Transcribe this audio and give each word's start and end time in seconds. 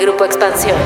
Grupo 0.00 0.26
Expansión. 0.26 0.76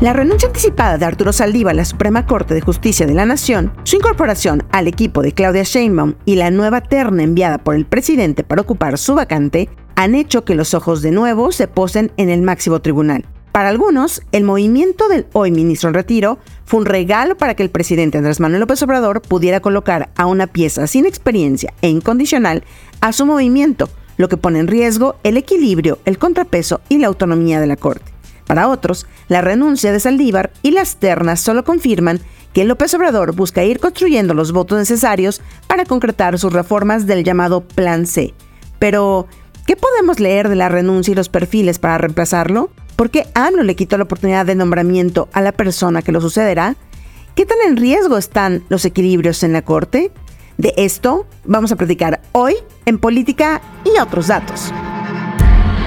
La 0.00 0.12
renuncia 0.12 0.46
anticipada 0.46 0.98
de 0.98 1.04
Arturo 1.04 1.32
Saldívar 1.32 1.72
a 1.72 1.76
la 1.76 1.84
Suprema 1.84 2.26
Corte 2.26 2.54
de 2.54 2.60
Justicia 2.60 3.06
de 3.06 3.14
la 3.14 3.26
Nación, 3.26 3.72
su 3.82 3.96
incorporación 3.96 4.62
al 4.70 4.86
equipo 4.86 5.22
de 5.22 5.32
Claudia 5.32 5.64
Sheinbaum 5.64 6.14
y 6.24 6.36
la 6.36 6.52
nueva 6.52 6.80
terna 6.80 7.24
enviada 7.24 7.58
por 7.58 7.74
el 7.74 7.86
presidente 7.86 8.44
para 8.44 8.62
ocupar 8.62 8.98
su 8.98 9.16
vacante 9.16 9.68
han 9.96 10.14
hecho 10.14 10.44
que 10.44 10.54
los 10.54 10.74
ojos 10.74 11.02
de 11.02 11.10
nuevo 11.10 11.50
se 11.50 11.66
posen 11.66 12.12
en 12.16 12.30
el 12.30 12.42
máximo 12.42 12.80
tribunal. 12.80 13.26
Para 13.50 13.70
algunos, 13.70 14.22
el 14.30 14.44
movimiento 14.44 15.08
del 15.08 15.26
hoy 15.32 15.50
ministro 15.50 15.88
en 15.88 15.94
retiro 15.94 16.38
fue 16.64 16.78
un 16.78 16.86
regalo 16.86 17.36
para 17.36 17.54
que 17.54 17.64
el 17.64 17.70
presidente 17.70 18.18
Andrés 18.18 18.38
Manuel 18.38 18.60
López 18.60 18.80
Obrador 18.84 19.22
pudiera 19.22 19.58
colocar 19.58 20.10
a 20.14 20.26
una 20.26 20.46
pieza 20.46 20.86
sin 20.86 21.06
experiencia 21.06 21.74
e 21.82 21.88
incondicional 21.88 22.62
a 23.00 23.12
su 23.12 23.26
movimiento, 23.26 23.88
lo 24.18 24.28
que 24.28 24.36
pone 24.36 24.58
en 24.58 24.66
riesgo 24.66 25.16
el 25.22 25.38
equilibrio, 25.38 25.98
el 26.04 26.18
contrapeso 26.18 26.82
y 26.90 26.98
la 26.98 27.06
autonomía 27.06 27.60
de 27.60 27.66
la 27.66 27.76
Corte. 27.76 28.12
Para 28.46 28.68
otros, 28.68 29.06
la 29.28 29.40
renuncia 29.40 29.92
de 29.92 30.00
Saldívar 30.00 30.50
y 30.62 30.72
las 30.72 30.96
ternas 30.96 31.40
solo 31.40 31.64
confirman 31.64 32.20
que 32.52 32.64
López 32.64 32.92
Obrador 32.94 33.34
busca 33.34 33.64
ir 33.64 33.78
construyendo 33.78 34.34
los 34.34 34.52
votos 34.52 34.78
necesarios 34.78 35.40
para 35.66 35.84
concretar 35.84 36.38
sus 36.38 36.52
reformas 36.52 37.06
del 37.06 37.24
llamado 37.24 37.60
Plan 37.60 38.06
C. 38.06 38.34
Pero, 38.78 39.26
¿qué 39.66 39.76
podemos 39.76 40.18
leer 40.18 40.48
de 40.48 40.56
la 40.56 40.68
renuncia 40.68 41.12
y 41.12 41.14
los 41.14 41.28
perfiles 41.28 41.78
para 41.78 41.98
reemplazarlo? 41.98 42.70
¿Por 42.96 43.10
qué 43.10 43.26
AMLO 43.34 43.62
le 43.62 43.76
quitó 43.76 43.96
la 43.96 44.04
oportunidad 44.04 44.46
de 44.46 44.54
nombramiento 44.54 45.28
a 45.32 45.40
la 45.40 45.52
persona 45.52 46.02
que 46.02 46.10
lo 46.10 46.20
sucederá? 46.20 46.74
¿Qué 47.34 47.46
tan 47.46 47.58
en 47.66 47.76
riesgo 47.76 48.18
están 48.18 48.64
los 48.68 48.84
equilibrios 48.84 49.42
en 49.42 49.52
la 49.52 49.62
Corte? 49.62 50.10
De 50.58 50.74
esto 50.76 51.24
vamos 51.44 51.70
a 51.70 51.76
platicar 51.76 52.20
hoy 52.32 52.56
en 52.84 52.98
Política 52.98 53.62
y 53.84 53.96
otros 54.00 54.26
datos. 54.26 54.72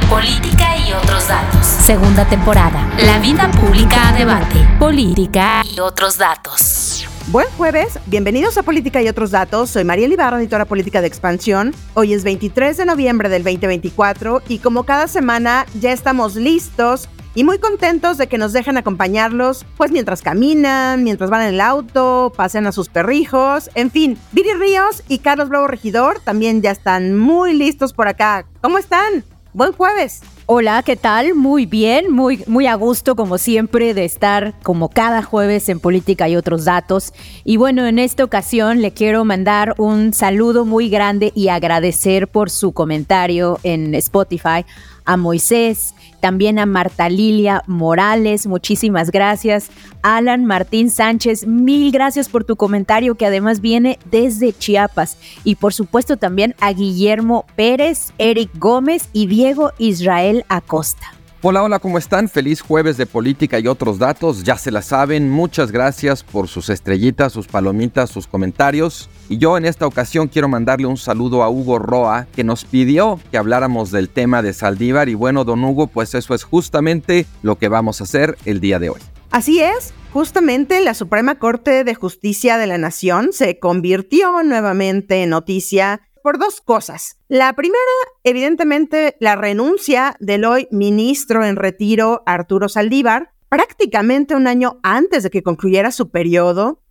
Política 0.10 0.78
y 0.78 0.94
otros 0.94 1.28
datos. 1.28 1.66
Segunda 1.66 2.24
temporada. 2.24 2.90
La 3.06 3.20
vida 3.20 3.52
pública 3.52 4.08
a 4.08 4.14
debate. 4.14 4.56
Política 4.80 5.62
y 5.70 5.82
otros 5.82 6.18
datos. 6.18 7.06
Buen 7.28 7.48
jueves, 7.58 8.00
bienvenidos 8.06 8.58
a 8.58 8.64
Política 8.64 9.02
y 9.02 9.10
otros 9.10 9.32
datos. 9.32 9.70
Soy 9.72 9.84
María 9.84 10.08
Ibarra, 10.08 10.40
editora 10.40 10.64
política 10.64 11.02
de 11.02 11.08
Expansión. 11.08 11.76
Hoy 11.94 12.14
es 12.14 12.24
23 12.24 12.78
de 12.78 12.86
noviembre 12.86 13.28
del 13.28 13.44
2024 13.44 14.42
y 14.48 14.60
como 14.60 14.86
cada 14.86 15.10
semana 15.10 15.66
ya 15.82 15.92
estamos 15.92 16.36
listos 16.36 17.10
y 17.34 17.44
muy 17.44 17.60
contentos 17.60 18.18
de 18.18 18.28
que 18.28 18.38
nos 18.38 18.54
dejen 18.54 18.78
acompañarlos, 18.78 19.66
pues 19.78 19.92
mientras 19.92 20.22
caminan, 20.22 21.04
mientras 21.04 21.30
van 21.30 21.44
en 21.44 21.54
el 21.54 21.62
auto, 21.62 22.34
pasean 22.36 22.68
a 22.68 22.72
sus 22.72 22.90
perrijos, 22.90 23.70
en 23.76 23.92
fin. 23.92 24.18
Viri 24.32 24.54
Ríos 24.54 25.04
y 25.08 25.20
Carlos 25.20 25.50
Bravo 25.50 25.68
Regidor 25.68 26.20
también 26.20 26.62
ya 26.62 26.72
están 26.72 27.18
muy 27.18 27.54
listos 27.54 27.94
por 27.94 28.08
acá. 28.08 28.46
¿Cómo 28.62 28.78
están? 28.78 29.24
Buen 29.54 29.74
jueves. 29.74 30.22
Hola, 30.46 30.82
¿qué 30.84 30.96
tal? 30.96 31.34
Muy 31.34 31.66
bien, 31.66 32.12
muy, 32.12 32.44
muy 32.48 32.68
a 32.68 32.76
gusto 32.76 33.16
como 33.16 33.38
siempre 33.38 33.94
de 33.94 34.06
estar 34.06 34.54
como 34.64 34.90
cada 34.90 35.24
jueves 35.24 35.68
en 35.70 35.80
Política 35.80 36.28
y 36.30 36.36
otros 36.36 36.66
datos. 36.66 37.14
Y 37.44 37.58
bueno, 37.58 37.86
en 37.86 38.00
esta 38.00 38.24
ocasión 38.24 38.82
le 38.82 38.92
quiero 38.92 39.24
mandar 39.26 39.76
un 39.78 40.14
saludo 40.14 40.66
muy 40.66 40.90
grande 40.90 41.32
y 41.36 41.50
agradecer 41.50 42.30
por 42.30 42.50
su 42.50 42.72
comentario 42.74 43.60
en 43.64 43.94
Spotify 43.96 44.66
a 45.06 45.18
Moisés, 45.18 45.96
también 46.20 46.60
a 46.60 46.66
Marta 46.66 47.10
Lilia 47.10 47.64
Morales, 47.68 48.48
muchísimas 48.48 49.12
gracias. 49.12 49.70
Alan 50.02 50.46
Martín 50.46 50.90
Sánchez, 50.90 51.48
mil 51.48 51.92
gracias 51.92 52.30
por 52.30 52.44
tu 52.44 52.56
comentario 52.56 53.16
que 53.16 53.26
además 53.26 53.62
viene 53.62 54.00
desde 54.10 54.54
Chiapas. 54.54 55.18
Y 55.44 55.56
por 55.56 55.74
supuesto 55.74 56.18
también 56.18 56.56
a 56.60 56.74
Guillermo 56.74 57.46
Pérez, 57.56 58.14
Eric 58.18 58.52
Gómez 58.58 59.10
y 59.14 59.28
Diego 59.28 59.72
Israel 59.78 60.46
Acosta. 60.50 61.21
Hola, 61.44 61.64
hola, 61.64 61.80
¿cómo 61.80 61.98
están? 61.98 62.30
Feliz 62.30 62.62
jueves 62.62 62.98
de 62.98 63.08
política 63.08 63.58
y 63.58 63.66
otros 63.66 63.98
datos. 63.98 64.44
Ya 64.44 64.60
se 64.60 64.70
la 64.70 64.84
saben. 64.84 65.28
Muchas 65.28 65.72
gracias 65.72 66.22
por 66.22 66.48
sus 66.48 66.70
estrellitas, 66.70 67.34
sus 67.34 67.48
palomitas, 67.48 68.12
sus 68.12 68.28
comentarios. 68.28 69.10
Y 69.28 69.40
yo 69.40 69.58
en 69.58 69.66
esta 69.66 69.88
ocasión 69.88 70.28
quiero 70.28 70.48
mandarle 70.48 70.86
un 70.86 70.98
saludo 70.98 71.42
a 71.42 71.50
Hugo 71.50 71.80
Roa, 71.80 72.28
que 72.36 72.44
nos 72.44 72.64
pidió 72.64 73.20
que 73.32 73.40
habláramos 73.40 73.90
del 73.90 74.10
tema 74.10 74.44
de 74.44 74.54
Saldívar. 74.54 75.10
Y 75.10 75.16
bueno, 75.16 75.44
don 75.44 75.64
Hugo, 75.64 75.88
pues 75.88 76.14
eso 76.14 76.36
es 76.36 76.44
justamente 76.44 77.26
lo 77.42 77.58
que 77.58 77.70
vamos 77.70 78.02
a 78.02 78.04
hacer 78.04 78.38
el 78.46 78.60
día 78.60 78.78
de 78.78 78.92
hoy. 78.92 79.02
Así 79.32 79.62
es, 79.62 79.96
justamente 80.14 80.80
la 80.82 80.94
Suprema 80.94 81.40
Corte 81.40 81.84
de 81.84 81.96
Justicia 81.96 82.60
de 82.60 82.68
la 82.68 82.78
Nación 82.78 83.30
se 83.34 83.58
convirtió 83.58 84.44
nuevamente 84.44 85.24
en 85.24 85.32
noticia 85.32 86.02
por 86.24 86.38
dos 86.38 86.62
cosas. 86.62 87.18
La 87.28 87.54
primera, 87.54 87.80
evidentemente, 88.24 89.16
la 89.20 89.36
renuncia 89.36 90.16
del 90.20 90.46
hoy 90.46 90.68
ministro 90.72 91.46
en 91.46 91.56
retiro 91.56 92.24
Arturo 92.26 92.70
Saldívar, 92.70 93.34
prácticamente 93.50 94.36
un 94.36 94.48
año 94.48 94.80
antes 94.84 95.24
de 95.24 95.30
que 95.30 95.44
concluyera 95.44 95.92
su 95.92 96.10
periodo. 96.10 96.82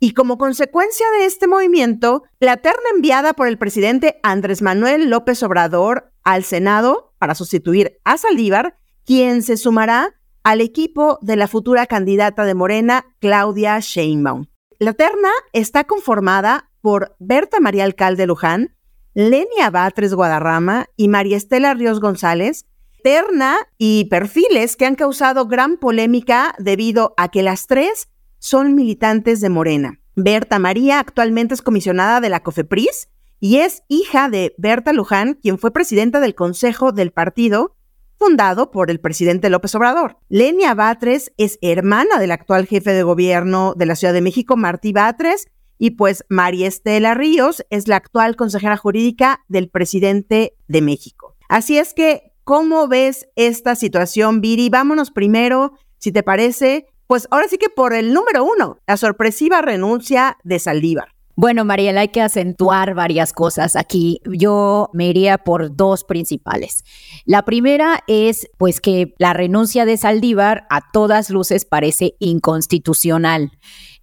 Y 0.00 0.12
como 0.12 0.38
consecuencia 0.38 1.06
de 1.18 1.26
este 1.26 1.46
movimiento, 1.46 2.22
la 2.40 2.56
terna 2.58 2.82
enviada 2.94 3.32
por 3.32 3.48
el 3.48 3.58
presidente 3.58 4.20
Andrés 4.22 4.62
Manuel 4.62 5.10
López 5.10 5.42
Obrador 5.42 6.12
al 6.22 6.44
Senado 6.44 7.14
para 7.18 7.34
sustituir 7.34 7.98
a 8.04 8.16
Saldívar, 8.18 8.78
quien 9.04 9.42
se 9.42 9.56
sumará 9.56 10.14
al 10.44 10.60
equipo 10.60 11.18
de 11.20 11.36
la 11.36 11.48
futura 11.48 11.86
candidata 11.86 12.44
de 12.44 12.54
Morena, 12.54 13.06
Claudia 13.20 13.78
Sheinbaum. 13.80 14.46
La 14.78 14.92
terna 14.92 15.30
está 15.52 15.84
conformada 15.84 16.70
por 16.80 17.16
Berta 17.18 17.58
María 17.60 17.84
Alcalde 17.84 18.26
Luján, 18.26 18.76
Lenia 19.18 19.68
Batres 19.70 20.14
Guadarrama 20.14 20.86
y 20.94 21.08
María 21.08 21.36
Estela 21.36 21.74
Ríos 21.74 21.98
González, 21.98 22.66
terna 23.02 23.56
y 23.76 24.04
perfiles 24.04 24.76
que 24.76 24.86
han 24.86 24.94
causado 24.94 25.48
gran 25.48 25.76
polémica 25.76 26.54
debido 26.60 27.14
a 27.16 27.26
que 27.28 27.42
las 27.42 27.66
tres 27.66 28.10
son 28.38 28.76
militantes 28.76 29.40
de 29.40 29.48
Morena. 29.48 29.98
Berta 30.14 30.60
María 30.60 31.00
actualmente 31.00 31.54
es 31.54 31.62
comisionada 31.62 32.20
de 32.20 32.28
la 32.28 32.44
COFEPRIS 32.44 33.08
y 33.40 33.56
es 33.56 33.82
hija 33.88 34.28
de 34.28 34.54
Berta 34.56 34.92
Luján, 34.92 35.34
quien 35.34 35.58
fue 35.58 35.72
presidenta 35.72 36.20
del 36.20 36.36
Consejo 36.36 36.92
del 36.92 37.10
Partido, 37.10 37.74
fundado 38.20 38.70
por 38.70 38.88
el 38.88 39.00
presidente 39.00 39.50
López 39.50 39.74
Obrador. 39.74 40.18
Lenia 40.28 40.74
Batres 40.74 41.32
es 41.38 41.58
hermana 41.60 42.20
del 42.20 42.30
actual 42.30 42.68
jefe 42.68 42.92
de 42.92 43.02
gobierno 43.02 43.74
de 43.76 43.86
la 43.86 43.96
Ciudad 43.96 44.14
de 44.14 44.22
México, 44.22 44.56
Martí 44.56 44.92
Batres, 44.92 45.48
y 45.78 45.92
pues 45.92 46.24
María 46.28 46.68
Estela 46.68 47.14
Ríos 47.14 47.64
es 47.70 47.88
la 47.88 47.96
actual 47.96 48.36
consejera 48.36 48.76
jurídica 48.76 49.44
del 49.48 49.68
presidente 49.68 50.54
de 50.66 50.82
México. 50.82 51.36
Así 51.48 51.78
es 51.78 51.94
que, 51.94 52.32
¿cómo 52.44 52.88
ves 52.88 53.28
esta 53.36 53.74
situación, 53.74 54.40
Viri? 54.40 54.68
Vámonos 54.68 55.10
primero, 55.10 55.72
si 55.98 56.12
te 56.12 56.22
parece, 56.22 56.86
pues 57.06 57.26
ahora 57.30 57.48
sí 57.48 57.56
que 57.56 57.70
por 57.70 57.94
el 57.94 58.12
número 58.12 58.44
uno, 58.44 58.78
la 58.86 58.96
sorpresiva 58.96 59.62
renuncia 59.62 60.36
de 60.44 60.58
Saldívar. 60.58 61.08
Bueno, 61.40 61.64
Mariela, 61.64 62.00
hay 62.00 62.08
que 62.08 62.20
acentuar 62.20 62.94
varias 62.94 63.32
cosas 63.32 63.76
aquí. 63.76 64.20
Yo 64.24 64.90
me 64.92 65.06
iría 65.06 65.38
por 65.38 65.76
dos 65.76 66.02
principales. 66.02 66.84
La 67.26 67.44
primera 67.44 68.02
es, 68.08 68.48
pues, 68.58 68.80
que 68.80 69.14
la 69.18 69.34
renuncia 69.34 69.84
de 69.84 69.96
Saldívar 69.96 70.66
a 70.68 70.90
todas 70.90 71.30
luces 71.30 71.64
parece 71.64 72.16
inconstitucional. 72.18 73.52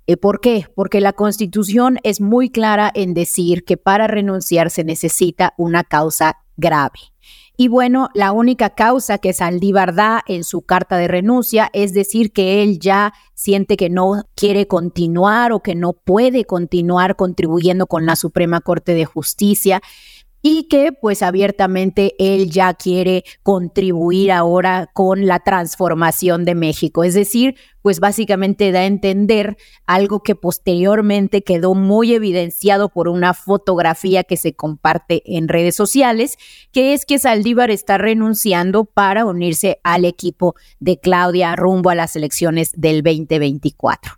Eh, 0.07 0.17
¿Por 0.17 0.39
qué? 0.39 0.67
Porque 0.75 1.01
la 1.01 1.13
Constitución 1.13 1.97
es 2.03 2.21
muy 2.21 2.49
clara 2.49 2.91
en 2.93 3.13
decir 3.13 3.65
que 3.65 3.77
para 3.77 4.07
renunciar 4.07 4.69
se 4.69 4.83
necesita 4.83 5.53
una 5.57 5.83
causa 5.83 6.37
grave. 6.57 6.99
Y 7.57 7.69
bueno, 7.69 8.09
la 8.13 8.33
única 8.33 8.71
causa 8.71 9.17
que 9.17 9.31
Saldívar 9.31 9.95
da 9.95 10.21
en 10.27 10.43
su 10.43 10.61
carta 10.61 10.97
de 10.97 11.07
renuncia 11.07 11.69
es 11.71 11.93
decir 11.93 12.33
que 12.33 12.61
él 12.61 12.79
ya 12.79 13.13
siente 13.33 13.77
que 13.77 13.89
no 13.89 14.23
quiere 14.35 14.67
continuar 14.67 15.53
o 15.53 15.61
que 15.61 15.73
no 15.73 15.93
puede 15.93 16.43
continuar 16.43 17.15
contribuyendo 17.15 17.87
con 17.87 18.05
la 18.05 18.17
Suprema 18.17 18.59
Corte 18.59 18.93
de 18.93 19.05
Justicia 19.05 19.81
y 20.47 20.65
que 20.65 20.91
pues 20.91 21.23
abiertamente 21.23 22.13
él 22.19 22.51
ya 22.51 22.75
quiere 22.75 23.23
contribuir 23.41 24.31
ahora 24.31 24.91
con 24.93 25.25
la 25.25 25.39
transformación 25.39 26.45
de 26.45 26.53
México. 26.53 27.03
Es 27.03 27.15
decir, 27.15 27.55
pues 27.81 27.99
básicamente 27.99 28.71
da 28.71 28.81
a 28.81 28.85
entender 28.85 29.57
algo 29.87 30.21
que 30.21 30.35
posteriormente 30.35 31.41
quedó 31.41 31.73
muy 31.73 32.13
evidenciado 32.13 32.89
por 32.89 33.07
una 33.07 33.33
fotografía 33.33 34.23
que 34.23 34.37
se 34.37 34.53
comparte 34.53 35.23
en 35.25 35.47
redes 35.47 35.75
sociales, 35.75 36.37
que 36.71 36.93
es 36.93 37.07
que 37.07 37.17
Saldívar 37.17 37.71
está 37.71 37.97
renunciando 37.97 38.85
para 38.85 39.25
unirse 39.25 39.79
al 39.83 40.05
equipo 40.05 40.53
de 40.79 40.99
Claudia 40.99 41.55
rumbo 41.55 41.89
a 41.89 41.95
las 41.95 42.15
elecciones 42.15 42.71
del 42.75 43.01
2024. 43.01 44.13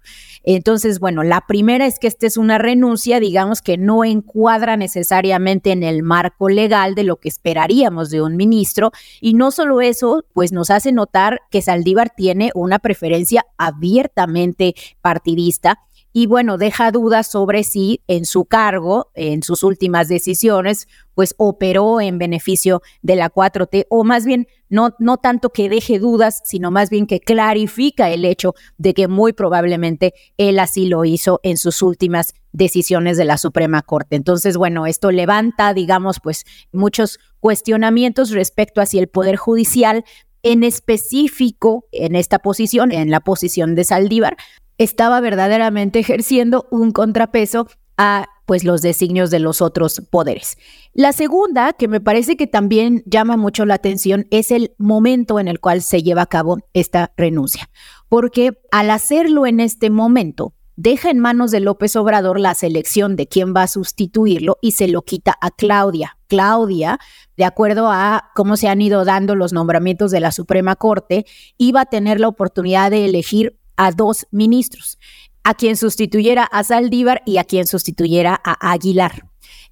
Entonces, 0.49 1.01
bueno, 1.01 1.23
la 1.23 1.41
primera 1.41 1.85
es 1.85 1.99
que 1.99 2.07
esta 2.07 2.25
es 2.25 2.38
una 2.38 2.57
renuncia, 2.57 3.19
digamos 3.19 3.61
que 3.61 3.77
no 3.77 4.05
encuadra 4.05 4.77
necesariamente 4.77 5.73
en 5.73 5.83
el 5.83 6.03
marco 6.03 6.47
legal 6.47 6.95
de 6.95 7.03
lo 7.03 7.17
que 7.17 7.27
esperaríamos 7.27 8.09
de 8.09 8.21
un 8.21 8.38
ministro. 8.38 8.91
Y 9.19 9.33
no 9.33 9.51
solo 9.51 9.81
eso, 9.81 10.23
pues 10.31 10.53
nos 10.53 10.71
hace 10.71 10.94
notar 10.94 11.41
que 11.51 11.61
Saldívar 11.61 12.13
tiene 12.15 12.51
una 12.55 12.79
preferencia 12.79 13.45
abiertamente 13.57 14.73
partidista 15.01 15.79
y 16.17 16.25
bueno, 16.25 16.57
deja 16.57 16.89
dudas 16.89 17.29
sobre 17.29 17.63
si 17.63 18.01
en 18.07 18.25
su 18.25 18.45
cargo, 18.45 19.11
en 19.13 19.43
sus 19.43 19.61
últimas 19.61 20.07
decisiones, 20.07 20.87
pues 21.13 21.35
operó 21.37 22.01
en 22.01 22.17
beneficio 22.17 22.81
de 23.03 23.15
la 23.15 23.31
4T 23.31 23.85
o 23.91 24.03
más 24.03 24.25
bien 24.25 24.47
no, 24.67 24.95
no 24.97 25.17
tanto 25.17 25.51
que 25.51 25.69
deje 25.69 25.99
dudas, 25.99 26.41
sino 26.43 26.71
más 26.71 26.89
bien 26.89 27.05
que 27.05 27.19
clarifica 27.19 28.09
el 28.09 28.25
hecho 28.25 28.55
de 28.79 28.95
que 28.95 29.07
muy 29.07 29.31
probablemente 29.31 30.15
él 30.37 30.57
así 30.57 30.87
lo 30.87 31.05
hizo 31.05 31.39
en 31.43 31.55
sus 31.55 31.83
últimas 31.83 32.33
decisiones 32.51 33.17
de 33.17 33.25
la 33.25 33.37
Suprema 33.37 33.83
Corte. 33.83 34.15
Entonces, 34.15 34.57
bueno, 34.57 34.87
esto 34.87 35.11
levanta, 35.11 35.75
digamos, 35.75 36.19
pues 36.19 36.45
muchos 36.71 37.19
cuestionamientos 37.39 38.31
respecto 38.31 38.81
hacia 38.81 39.01
el 39.01 39.07
Poder 39.07 39.35
Judicial, 39.35 40.03
en 40.41 40.63
específico 40.63 41.85
en 41.91 42.15
esta 42.15 42.39
posición, 42.39 42.91
en 42.91 43.11
la 43.11 43.19
posición 43.19 43.75
de 43.75 43.83
Saldívar, 43.83 44.35
estaba 44.77 45.19
verdaderamente 45.19 46.00
ejerciendo 46.00 46.68
un 46.71 46.91
contrapeso 46.91 47.68
a 47.97 48.27
pues 48.45 48.63
los 48.63 48.81
designios 48.81 49.29
de 49.29 49.39
los 49.39 49.62
otros 49.62 50.01
poderes. 50.09 50.57
La 50.94 51.12
segunda, 51.12 51.74
que 51.74 51.89
me 51.89 52.00
parece 52.00 52.38
que 52.38 52.47
también 52.47 53.03
llama 53.06 53.35
mucho 53.35 53.65
la 53.65 53.74
atención, 53.74 54.25
es 54.31 54.51
el 54.51 54.74
momento 54.77 55.39
en 55.39 55.50
el 55.50 55.59
cual 55.59 55.81
se 55.81 56.01
lleva 56.01 56.21
a 56.21 56.27
cabo 56.27 56.59
esta 56.74 57.12
renuncia, 57.18 57.69
porque 58.07 58.57
al 58.71 58.89
hacerlo 58.89 59.45
en 59.45 59.59
este 59.59 59.89
momento, 59.89 60.53
deja 60.77 61.09
en 61.09 61.19
manos 61.19 61.51
de 61.51 61.59
López 61.59 61.95
Obrador 61.97 62.39
la 62.39 62.53
selección 62.53 63.18
de 63.18 63.27
quién 63.27 63.53
va 63.53 63.63
a 63.63 63.68
sustituirlo 63.68 64.59
y 64.62 64.71
se 64.71 64.88
lo 64.88 65.01
quita 65.01 65.35
a 65.41 65.51
Claudia. 65.51 66.18
Claudia, 66.27 67.00
de 67.35 67.45
acuerdo 67.45 67.89
a 67.89 68.31
cómo 68.33 68.56
se 68.56 68.69
han 68.69 68.81
ido 68.81 69.03
dando 69.03 69.35
los 69.35 69.51
nombramientos 69.51 70.12
de 70.12 70.19
la 70.21 70.31
Suprema 70.31 70.75
Corte, 70.77 71.25
iba 71.57 71.81
a 71.81 71.85
tener 71.85 72.19
la 72.19 72.27
oportunidad 72.29 72.91
de 72.91 73.06
elegir 73.06 73.57
a 73.77 73.91
dos 73.91 74.27
ministros, 74.31 74.97
a 75.44 75.53
quien 75.53 75.77
sustituyera 75.77 76.44
a 76.44 76.63
Saldívar 76.63 77.21
y 77.25 77.38
a 77.38 77.45
quien 77.45 77.68
sustituyera 77.68 78.39
a 78.44 78.71
Aguilar. 78.71 79.24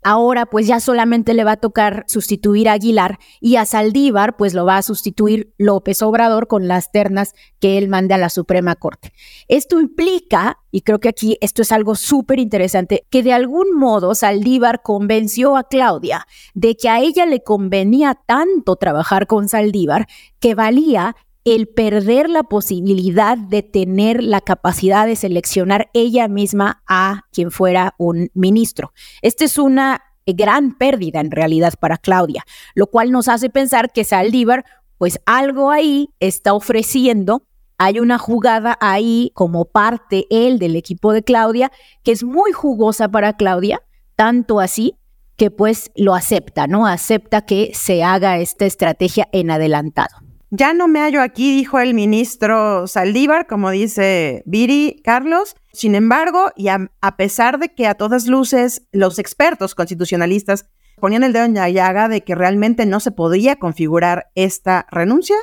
Ahora 0.07 0.46
pues 0.46 0.68
ya 0.68 0.80
solamente 0.80 1.34
le 1.34 1.44
va 1.44 1.54
a 1.54 1.57
tocar 1.57 2.06
sustituir 2.07 2.69
a 2.69 2.74
Aguilar 2.74 3.18
y 3.42 3.56
a 3.56 3.66
Saldívar 3.66 4.38
pues 4.38 4.54
lo 4.54 4.63
va 4.63 4.78
a 4.78 4.84
sustituir 4.84 5.54
López 5.57 6.04
Obrador 6.04 6.48
con 6.48 6.68
las 6.68 6.92
ternas 6.92 7.34
que 7.60 7.80
él 7.80 7.90
mande 7.90 8.13
a 8.13 8.19
la 8.19 8.30
Suprema 8.30 8.75
Corte. 8.75 9.13
Esto 9.48 9.81
implica, 9.81 10.60
y 10.69 10.81
creo 10.81 11.00
que 11.00 11.10
aquí 11.10 11.40
esto 11.42 11.63
es 11.63 11.72
algo 11.72 11.96
súper 11.96 12.40
interesante, 12.40 13.07
que 13.10 13.24
de 13.24 13.34
algún 13.34 13.75
modo 13.75 14.13
Saldívar 14.13 14.84
convenció 14.84 15.57
a 15.57 15.63
Claudia 15.63 16.28
de 16.54 16.78
que 16.78 16.88
a 16.88 17.00
ella 17.00 17.25
le 17.25 17.42
convenía 17.42 18.13
tanto 18.28 18.75
trabajar 18.75 19.25
con 19.25 19.50
Saldívar 19.50 20.06
que 20.40 20.54
valía 20.54 21.16
el 21.45 21.68
perder 21.68 22.27
la 22.27 22.42
posibilidad 22.42 23.38
de 23.38 23.62
tener 23.62 24.24
la 24.24 24.42
capacidad 24.42 25.06
de 25.06 25.15
seleccionar 25.15 25.89
ella 25.94 26.27
misma 26.27 26.83
a 26.88 27.21
quien 27.31 27.51
fuera 27.51 27.94
un 28.00 28.31
ministro. 28.33 28.92
Esta 29.21 29.45
es 29.45 29.59
una 29.59 30.01
gran 30.25 30.75
pérdida 30.75 31.19
en 31.19 31.30
realidad 31.30 31.75
para 31.80 32.00
Claudia, 32.00 32.44
lo 32.74 32.88
cual 32.88 33.12
nos 33.12 33.27
hace 33.27 33.51
pensar 33.51 33.92
que 33.92 34.03
Saldívar, 34.03 34.65
pues 34.97 35.19
algo 35.27 35.69
ahí 35.69 36.09
está 36.19 36.56
ofreciendo. 36.56 37.44
Hay 37.77 38.00
una 38.00 38.18
jugada 38.18 38.75
ahí 38.81 39.31
como 39.36 39.65
parte 39.65 40.25
él 40.31 40.57
del 40.57 40.75
equipo 40.75 41.13
de 41.13 41.21
Claudia 41.21 41.71
que 42.03 42.12
es 42.12 42.24
muy 42.24 42.53
jugosa 42.53 43.09
para 43.09 43.33
Claudia, 43.33 43.83
tanto 44.15 44.59
así 44.59 44.95
que 45.36 45.51
pues 45.51 45.92
lo 45.95 46.15
acepta, 46.15 46.65
¿no? 46.65 46.88
Acepta 46.88 47.42
que 47.42 47.71
se 47.75 48.03
haga 48.03 48.39
esta 48.39 48.65
estrategia 48.65 49.27
en 49.31 49.51
adelantado. 49.51 50.25
Ya 50.57 50.74
no 50.74 50.88
me 50.88 51.02
hallo 51.02 51.22
aquí, 51.22 51.54
dijo 51.54 51.81
el 51.81 51.94
ministro 51.94 52.88
Saldívar, 52.88 53.46
como 53.46 53.72
dice 53.72 54.42
Viri 54.46 55.02
Carlos. 55.04 55.57
Sin 55.74 55.96
embargo, 55.96 56.54
y 56.56 56.69
a, 56.69 56.90
pesar 57.18 57.60
de 57.60 57.74
que 57.74 57.88
a 57.88 57.96
todas 57.96 58.28
luces 58.28 58.88
los 58.94 59.19
expertos 59.19 59.75
constitucionalistas 59.75 60.69
ponían 61.02 61.24
el 61.24 61.34
dedo 61.34 61.44
en 61.44 61.56
la 61.56 61.69
llaga 61.69 62.07
de 62.07 62.24
que 62.24 62.36
realmente 62.36 62.86
no 62.86 63.02
se 63.02 63.12
podía 63.12 63.57
configurar 63.57 64.28
esta 64.34 64.88
renuncia, 64.92 65.36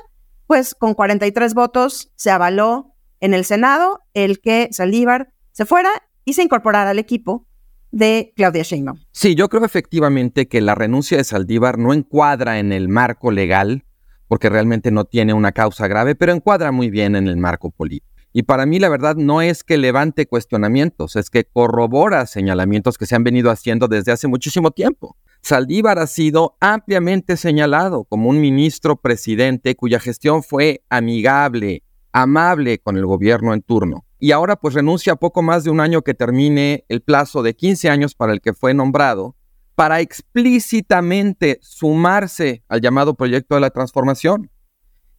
pues 0.46 0.74
con 0.74 0.94
43 0.94 1.52
votos 1.52 2.10
se 2.16 2.30
avaló 2.30 2.94
en 3.20 3.34
el 3.34 3.44
Senado 3.44 4.00
el 4.14 4.40
que 4.40 4.68
Saldívar 4.70 5.34
se 5.50 5.66
fuera 5.66 5.90
y 6.24 6.32
se 6.32 6.42
incorporara 6.42 6.88
al 6.88 6.98
equipo 6.98 7.46
de 7.90 8.32
Claudia 8.34 8.62
Sheinbaum. 8.62 8.98
Sí, 9.10 9.34
yo 9.34 9.50
creo 9.50 9.66
efectivamente 9.66 10.48
que 10.48 10.62
la 10.62 10.74
renuncia 10.74 11.18
de 11.18 11.24
Saldívar 11.24 11.76
no 11.76 11.92
encuadra 11.92 12.58
en 12.58 12.72
el 12.72 12.88
marco 12.88 13.30
legal 13.30 13.84
porque 14.32 14.48
realmente 14.48 14.90
no 14.90 15.04
tiene 15.04 15.34
una 15.34 15.52
causa 15.52 15.88
grave, 15.88 16.14
pero 16.14 16.32
encuadra 16.32 16.72
muy 16.72 16.88
bien 16.88 17.16
en 17.16 17.28
el 17.28 17.36
marco 17.36 17.70
político. 17.70 18.10
Y 18.32 18.44
para 18.44 18.64
mí 18.64 18.78
la 18.78 18.88
verdad 18.88 19.14
no 19.14 19.42
es 19.42 19.62
que 19.62 19.76
levante 19.76 20.24
cuestionamientos, 20.24 21.16
es 21.16 21.28
que 21.28 21.44
corrobora 21.44 22.24
señalamientos 22.24 22.96
que 22.96 23.04
se 23.04 23.14
han 23.14 23.24
venido 23.24 23.50
haciendo 23.50 23.88
desde 23.88 24.10
hace 24.10 24.28
muchísimo 24.28 24.70
tiempo. 24.70 25.18
Saldívar 25.42 25.98
ha 25.98 26.06
sido 26.06 26.56
ampliamente 26.60 27.36
señalado 27.36 28.04
como 28.04 28.30
un 28.30 28.40
ministro 28.40 28.96
presidente 28.96 29.76
cuya 29.76 30.00
gestión 30.00 30.42
fue 30.42 30.82
amigable, 30.88 31.82
amable 32.12 32.78
con 32.78 32.96
el 32.96 33.04
gobierno 33.04 33.52
en 33.52 33.60
turno. 33.60 34.06
Y 34.18 34.32
ahora 34.32 34.56
pues 34.56 34.72
renuncia 34.72 35.12
a 35.12 35.16
poco 35.16 35.42
más 35.42 35.62
de 35.62 35.68
un 35.68 35.80
año 35.80 36.00
que 36.00 36.14
termine 36.14 36.86
el 36.88 37.02
plazo 37.02 37.42
de 37.42 37.54
15 37.54 37.90
años 37.90 38.14
para 38.14 38.32
el 38.32 38.40
que 38.40 38.54
fue 38.54 38.72
nombrado 38.72 39.36
para 39.74 40.00
explícitamente 40.00 41.58
sumarse 41.62 42.62
al 42.68 42.80
llamado 42.80 43.14
proyecto 43.14 43.54
de 43.54 43.60
la 43.60 43.70
transformación. 43.70 44.50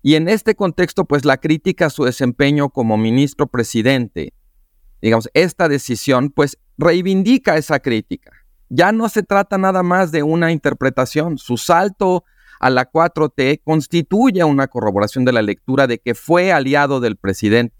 Y 0.02 0.16
en 0.16 0.28
este 0.28 0.56
contexto, 0.56 1.06
pues 1.06 1.26
la 1.26 1.38
crítica 1.38 1.88
a 1.88 1.90
su 1.90 2.04
desempeño 2.04 2.70
como 2.70 2.98
ministro 2.98 3.48
presidente, 3.48 4.34
digamos, 5.02 5.30
esta 5.34 5.70
decisión, 5.70 6.30
pues 6.30 6.58
reivindica 6.78 7.58
esa 7.58 7.80
crítica. 7.80 8.32
Ya 8.70 8.92
no 8.92 9.08
se 9.10 9.24
trata 9.24 9.58
nada 9.58 9.84
más 9.84 10.12
de 10.12 10.24
una 10.24 10.52
interpretación. 10.52 11.38
Su 11.38 11.58
salto 11.58 12.24
a 12.60 12.70
la 12.70 12.90
4T 12.90 13.62
constituye 13.64 14.44
una 14.44 14.68
corroboración 14.68 15.26
de 15.26 15.34
la 15.34 15.42
lectura 15.42 15.88
de 15.88 16.00
que 16.00 16.16
fue 16.16 16.52
aliado 16.52 17.00
del 17.00 17.18
presidente, 17.18 17.76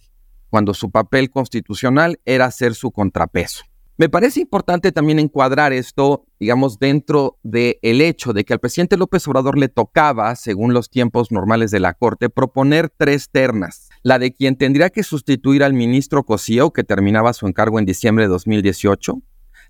cuando 0.50 0.74
su 0.74 0.92
papel 0.92 1.30
constitucional 1.30 2.20
era 2.26 2.52
ser 2.52 2.76
su 2.76 2.92
contrapeso. 2.92 3.64
Me 3.96 4.10
parece 4.10 4.42
importante 4.42 4.92
también 4.92 5.20
encuadrar 5.20 5.72
esto, 5.72 6.26
digamos, 6.40 6.80
dentro 6.80 7.38
del 7.44 8.02
hecho 8.02 8.34
de 8.34 8.44
que 8.44 8.54
al 8.54 8.60
presidente 8.60 8.98
López 8.98 9.28
Obrador 9.28 9.56
le 9.56 9.70
tocaba, 9.70 10.36
según 10.36 10.74
los 10.74 10.90
tiempos 10.90 11.32
normales 11.32 11.70
de 11.70 11.80
la 11.80 11.94
Corte, 11.94 12.32
proponer 12.32 12.90
tres 12.90 13.30
ternas. 13.30 13.90
La 14.02 14.18
de 14.18 14.34
quien 14.34 14.58
tendría 14.58 14.90
que 14.90 15.04
sustituir 15.04 15.64
al 15.64 15.74
ministro 15.74 16.24
Cosío, 16.24 16.74
que 16.74 16.84
terminaba 16.84 17.34
su 17.34 17.46
encargo 17.46 17.78
en 17.78 17.86
diciembre 17.86 18.24
de 18.24 18.30
2018. 18.30 19.22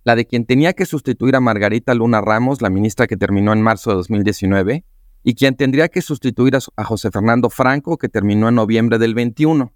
La 0.06 0.16
de 0.16 0.26
quien 0.26 0.46
tenía 0.46 0.72
que 0.72 0.86
sustituir 0.86 1.36
a 1.36 1.42
Margarita 1.42 1.94
Luna 1.94 2.22
Ramos, 2.22 2.62
la 2.62 2.70
ministra 2.70 3.08
que 3.08 3.18
terminó 3.18 3.52
en 3.52 3.62
marzo 3.62 3.90
de 3.90 3.98
2019. 3.98 4.86
Y 5.26 5.36
quien 5.36 5.56
tendría 5.56 5.90
que 5.90 6.02
sustituir 6.02 6.56
a, 6.56 6.60
a 6.78 6.86
José 6.86 7.12
Fernando 7.12 7.50
Franco, 7.50 7.98
que 7.98 8.08
terminó 8.08 8.48
en 8.48 8.56
noviembre 8.56 9.00
del 9.00 9.16
21. 9.16 9.74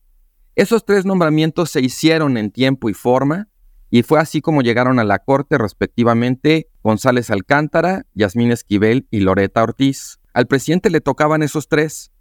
Esos 0.55 0.85
tres 0.85 1.03
nombramientos 1.05 1.69
se 1.69 1.81
hicieron 1.81 2.37
en 2.37 2.49
tiempo 2.49 2.89
y 2.89 2.93
forma 2.93 3.49
y 3.89 4.03
fue 4.03 4.19
así 4.19 4.41
como 4.41 4.61
llegaron 4.61 4.99
a 4.99 5.03
la 5.03 5.19
corte 5.19 5.57
respectivamente 5.57 6.69
González 6.83 7.29
Alcántara, 7.29 8.05
Yasmín 8.13 8.51
Esquivel 8.51 9.07
y 9.11 9.21
Loreta 9.21 9.63
Ortiz. 9.63 10.19
Al 10.33 10.47
presidente 10.47 10.89
le 10.89 11.01
tocaban 11.01 11.41
esos 11.41 11.69
tres, 11.69 12.11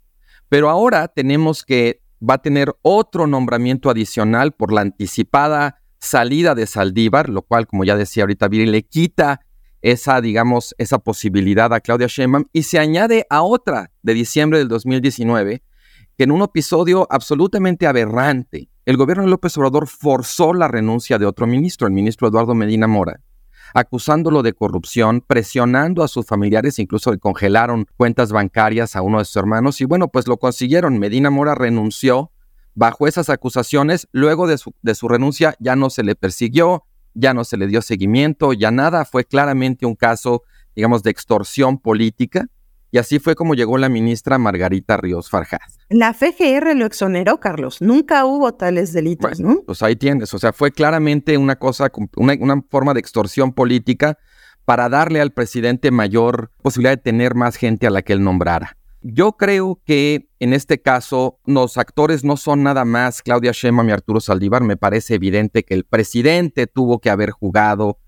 pero 0.49 0.71
ahora 0.71 1.09
tenemos 1.09 1.65
que 1.65 2.03
va 2.23 2.35
a 2.35 2.43
tener 2.43 2.75
otro 2.83 3.27
nombramiento 3.27 3.91
adicional 3.91 4.53
por 4.53 4.73
la 4.73 4.83
anticipada 4.83 5.83
salida 5.99 6.55
de 6.55 6.67
Saldívar, 6.67 7.29
lo 7.29 7.43
cual, 7.43 7.67
como 7.67 7.85
ya 7.85 7.97
decía 7.97 8.23
ahorita 8.23 8.49
Viri, 8.49 8.67
le 8.67 8.83
quita 8.83 9.41
esa, 9.83 10.21
digamos, 10.21 10.75
esa 10.79 10.99
posibilidad 10.99 11.73
a 11.73 11.81
Claudia 11.81 12.07
Sheinbaum 12.07 12.47
y 12.53 12.63
se 12.63 12.79
añade 12.79 13.27
a 13.29 13.43
otra 13.43 13.91
de 14.03 14.15
diciembre 14.15 14.59
del 14.59 14.69
2019, 14.69 15.63
que 16.17 16.25
en 16.25 16.31
un 16.31 16.43
episodio 16.43 17.07
absolutamente 17.11 17.87
aberrante, 17.87 18.71
el 18.87 18.97
gobierno 18.97 19.25
de 19.25 19.31
López 19.31 19.59
Obrador 19.59 19.89
forzó 19.89 20.55
la 20.55 20.69
renuncia 20.69 21.19
de 21.19 21.27
otro 21.27 21.49
ministro, 21.49 21.89
el 21.89 21.93
ministro 21.93 22.29
Eduardo 22.29 22.55
Medina 22.55 22.87
Mora, 22.87 23.21
acusándolo 23.75 24.45
de 24.45 24.53
corrupción, 24.53 25.25
presionando 25.27 26.05
a 26.05 26.09
sus 26.09 26.25
familiares, 26.25 26.79
incluso 26.79 27.11
le 27.11 27.19
congelaron 27.19 27.89
cuentas 27.97 28.31
bancarias 28.31 28.95
a 28.95 29.03
uno 29.03 29.19
de 29.19 29.25
sus 29.25 29.37
hermanos 29.37 29.81
y 29.81 29.87
bueno, 29.87 30.07
pues 30.07 30.29
lo 30.29 30.37
consiguieron. 30.37 31.01
Medina 31.01 31.31
Mora 31.31 31.57
renunció 31.57 32.31
bajo 32.77 33.09
esas 33.09 33.29
acusaciones, 33.29 34.07
luego 34.13 34.47
de 34.47 34.57
su, 34.57 34.73
de 34.83 34.95
su 34.95 35.09
renuncia 35.09 35.57
ya 35.59 35.75
no 35.75 35.91
se 35.91 36.05
le 36.05 36.15
persiguió, 36.15 36.85
ya 37.13 37.35
no 37.35 37.43
se 37.43 37.57
le 37.57 37.67
dio 37.67 37.83
seguimiento, 37.83 38.53
ya 38.53 38.71
nada, 38.71 39.05
fue 39.05 39.25
claramente 39.25 39.85
un 39.85 39.97
caso, 39.97 40.45
digamos, 40.77 41.03
de 41.03 41.11
extorsión 41.11 41.79
política 41.79 42.47
y 42.97 42.99
así 42.99 43.19
fue 43.19 43.35
como 43.35 43.55
llegó 43.55 43.77
la 43.77 43.91
ministra 43.91 44.39
Margarita 44.39 44.97
Ríos 44.97 45.29
Farjás. 45.29 45.79
La 45.91 46.15
FGR 46.15 46.75
lo 46.75 46.87
exoneró, 46.87 47.41
Carlos. 47.41 47.83
Nunca 47.83 48.25
hubo 48.25 48.55
tales 48.55 48.95
delitos, 48.95 49.39
¿no? 49.39 49.61
Pues 49.67 49.83
ahí 49.83 49.97
tienes. 49.97 50.33
O 50.33 50.39
sea, 50.39 50.55
fue 50.55 50.73
claramente 50.73 51.37
una 51.37 51.57
cosa, 51.57 51.93
una, 52.17 52.33
una 52.41 52.63
forma 52.71 52.95
de 52.95 53.01
extorsión 53.01 53.53
política 53.53 54.17
para 54.65 54.89
darle 54.89 55.21
al 55.21 55.33
presidente 55.33 55.91
mayor 55.91 56.51
posibilidad 56.63 56.93
de 56.93 57.03
tener 57.03 57.35
más 57.35 57.57
gente 57.57 57.87
a 57.87 57.91
la 57.91 58.01
que 58.01 58.15
él 58.15 58.25
nombrara. 58.25 58.79
yo 59.03 59.33
creo 59.33 59.79
que 59.85 60.31
en 60.41 60.55
este 60.55 60.81
caso 60.81 61.39
los 61.45 61.77
actores 61.77 62.25
no 62.25 62.39
son 62.39 62.63
nada 62.63 62.87
más 62.87 63.21
Claudia 63.21 63.53
Sheinbaum 63.53 63.91
y 63.91 63.93
Arturo 63.93 64.21
Saldívar. 64.21 64.63
Me 64.63 64.79
parece 64.79 65.17
evidente 65.17 65.65
que 65.65 65.75
el 65.75 65.85
presidente 65.85 66.67
tuvo 66.67 66.99
que 67.01 67.11
haber 67.11 67.31
jugado 67.31 67.99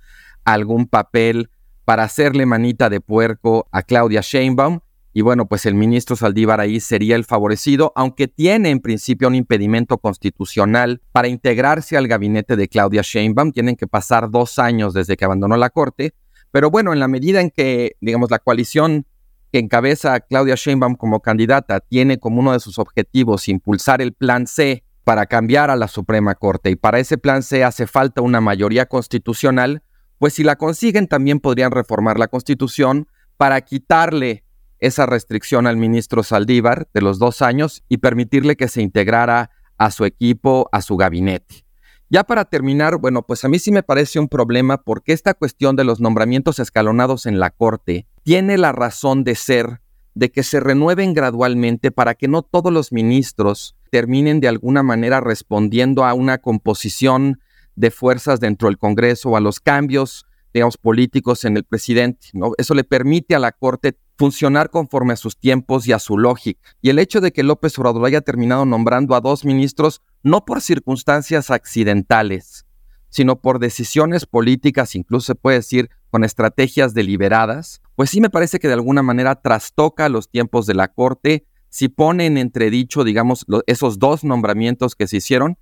algún 0.47 0.87
papel 0.87 1.51
para 1.89 2.03
hacerle 2.03 2.45
manita 2.45 2.91
de 2.91 3.01
puerco 3.01 3.67
a 3.73 3.81
Claudia 3.81 4.21
Sheinbaum. 4.21 4.81
Y 5.15 5.23
bueno, 5.23 5.49
pues 5.49 5.65
el 5.65 5.75
ministro 5.75 6.17
Saldívar 6.17 6.61
ahí 6.61 6.81
sería 6.81 7.17
el 7.17 7.25
favorecido, 7.25 7.95
aunque 7.97 8.29
tiene 8.29 8.69
en 8.69 8.81
principio 8.81 9.27
un 9.27 9.35
impedimento 9.35 9.97
constitucional 9.97 11.01
para 11.13 11.29
integrarse 11.29 11.97
al 11.97 12.07
gabinete 12.07 12.57
de 12.57 12.69
Claudia 12.69 13.01
Sheinbaum. 13.03 13.53
Tienen 13.53 13.75
que 13.75 13.87
pasar 13.87 14.31
dos 14.31 14.59
años 14.59 14.93
desde 14.93 15.17
que 15.17 15.25
abandonó 15.25 15.57
la 15.57 15.71
corte. 15.71 16.13
Pero 16.51 16.71
bueno, 16.71 16.93
en 16.93 17.01
la 17.01 17.09
medida 17.09 17.41
en 17.41 17.49
que, 17.49 17.97
digamos, 18.03 18.31
la 18.31 18.39
coalición 18.39 19.07
que 19.51 19.59
encabeza 19.59 20.13
a 20.13 20.21
Claudia 20.21 20.57
Sheinbaum 20.57 20.95
como 20.95 21.21
candidata 21.21 21.81
tiene 21.81 22.19
como 22.19 22.41
uno 22.41 22.53
de 22.53 22.61
sus 22.61 22.79
objetivos 22.79 23.49
impulsar 23.49 24.03
el 24.03 24.13
plan 24.13 24.47
C 24.47 24.85
para 25.05 25.25
cambiar 25.25 25.71
a 25.71 25.77
la 25.77 25.89
Suprema 25.89 26.35
Corte 26.35 26.69
y 26.69 26.77
para 26.77 26.99
ese 26.99 27.17
plan 27.17 27.43
C 27.43 27.65
hace 27.65 27.87
falta 27.87 28.21
una 28.21 28.43
mayoría 28.43 28.85
constitucional, 28.85 29.83
pues 30.19 30.35
si 30.35 30.45
la 30.45 30.57
consiguen 30.57 31.07
también 31.07 31.41
podrían 31.41 31.71
reformar 31.71 32.19
la 32.19 32.29
Constitución 32.29 33.09
para 33.37 33.61
quitarle 33.61 34.45
esa 34.81 35.07
restricción 35.07 35.67
al 35.67 35.77
ministro 35.77 36.23
Saldívar 36.23 36.89
de 36.93 37.01
los 37.01 37.19
dos 37.19 37.43
años 37.43 37.83
y 37.89 37.99
permitirle 37.99 38.57
que 38.57 38.69
se 38.69 38.83
integrara 38.83 39.51
a 39.77 39.91
su 39.91 40.05
equipo, 40.05 40.69
a 40.73 40.83
su 40.83 40.97
gabinete. 40.97 41.65
Ya 42.11 42.25
para 42.25 42.47
terminar, 42.47 42.97
bueno, 42.97 43.23
pues 43.23 43.45
a 43.45 43.49
mí 43.49 43.59
sí 43.59 43.71
me 43.71 43.83
parece 43.83 44.19
un 44.19 44.29
problema 44.29 44.79
porque 44.79 45.13
esta 45.13 45.35
cuestión 45.35 45.77
de 45.77 45.85
los 45.85 46.01
nombramientos 46.01 46.59
escalonados 46.59 47.27
en 47.27 47.39
la 47.39 47.51
Corte 47.51 48.07
tiene 48.23 48.57
la 48.57 48.73
razón 48.73 49.25
de 49.25 49.35
ser 49.35 49.81
de 50.15 50.31
que 50.31 50.43
se 50.43 50.59
renueven 50.59 51.15
gradualmente 51.15 51.91
para 51.91 52.15
que 52.15 52.27
no 52.27 52.43
todos 52.43 52.73
los 52.73 52.93
ministros 52.93 53.77
terminen 53.91 54.41
de 54.41 54.49
alguna 54.49 54.83
manera 54.83 55.21
respondiendo 55.21 56.05
a 56.05 56.15
una 56.15 56.39
composición 56.39 57.41
de 57.79 57.91
fuerzas 57.91 58.41
dentro 58.41 58.69
del 58.69 58.79
Congreso 58.79 59.37
a 59.37 59.41
los 59.41 59.61
cambios, 59.61 60.27
digamos, 60.53 60.77
políticos 60.77 61.45
en 61.45 61.57
el 61.57 61.65
presidente. 61.65 62.29
Eso 62.59 62.75
le 62.75 62.85
permite 62.85 63.35
a 63.35 63.39
la 63.39 63.53
Corte 63.53 63.97
funcionar 64.17 64.71
conforme 64.71 65.13
a 65.13 65.17
sus 65.17 65.39
tiempos 65.39 65.87
y 65.87 65.93
a 65.93 66.01
su 66.01 66.19
lógica. 66.19 66.61
Y 66.83 66.91
el 66.91 66.99
hecho 66.99 67.21
de 67.21 67.33
que 67.33 67.45
López 67.45 67.79
Obrador 67.79 68.05
haya 68.05 68.21
terminado 68.21 68.65
nombrando 68.67 69.15
a 69.15 69.21
dos 69.21 69.45
ministros 69.45 70.03
no 70.25 70.45
por 70.45 70.61
circunstancias 70.61 71.51
accidentales, 71.51 72.67
sino 73.11 73.41
por 73.41 73.61
decisiones 73.61 74.27
políticas, 74.27 74.97
incluso 74.97 75.27
se 75.27 75.35
puede 75.37 75.59
decir 75.59 75.89
con 76.11 76.25
estrategias 76.25 76.95
deliberadas, 76.95 77.81
pues 77.95 78.11
sí 78.11 78.21
me 78.21 78.31
parece 78.31 78.59
que 78.59 78.69
de 78.69 78.75
alguna 78.75 79.03
manera 79.03 79.37
trastoca 79.37 80.09
los 80.09 80.29
tiempos 80.29 80.67
de 80.67 80.75
la 80.75 80.89
Corte, 80.89 81.47
si 81.69 81.89
pone 81.89 82.27
en 82.27 82.39
entredicho, 82.39 83.05
digamos, 83.05 83.45
esos 83.67 83.99
dos 83.99 84.25
nombramientos 84.25 84.97
que 84.97 85.07
se 85.07 85.19
hicieron. 85.19 85.59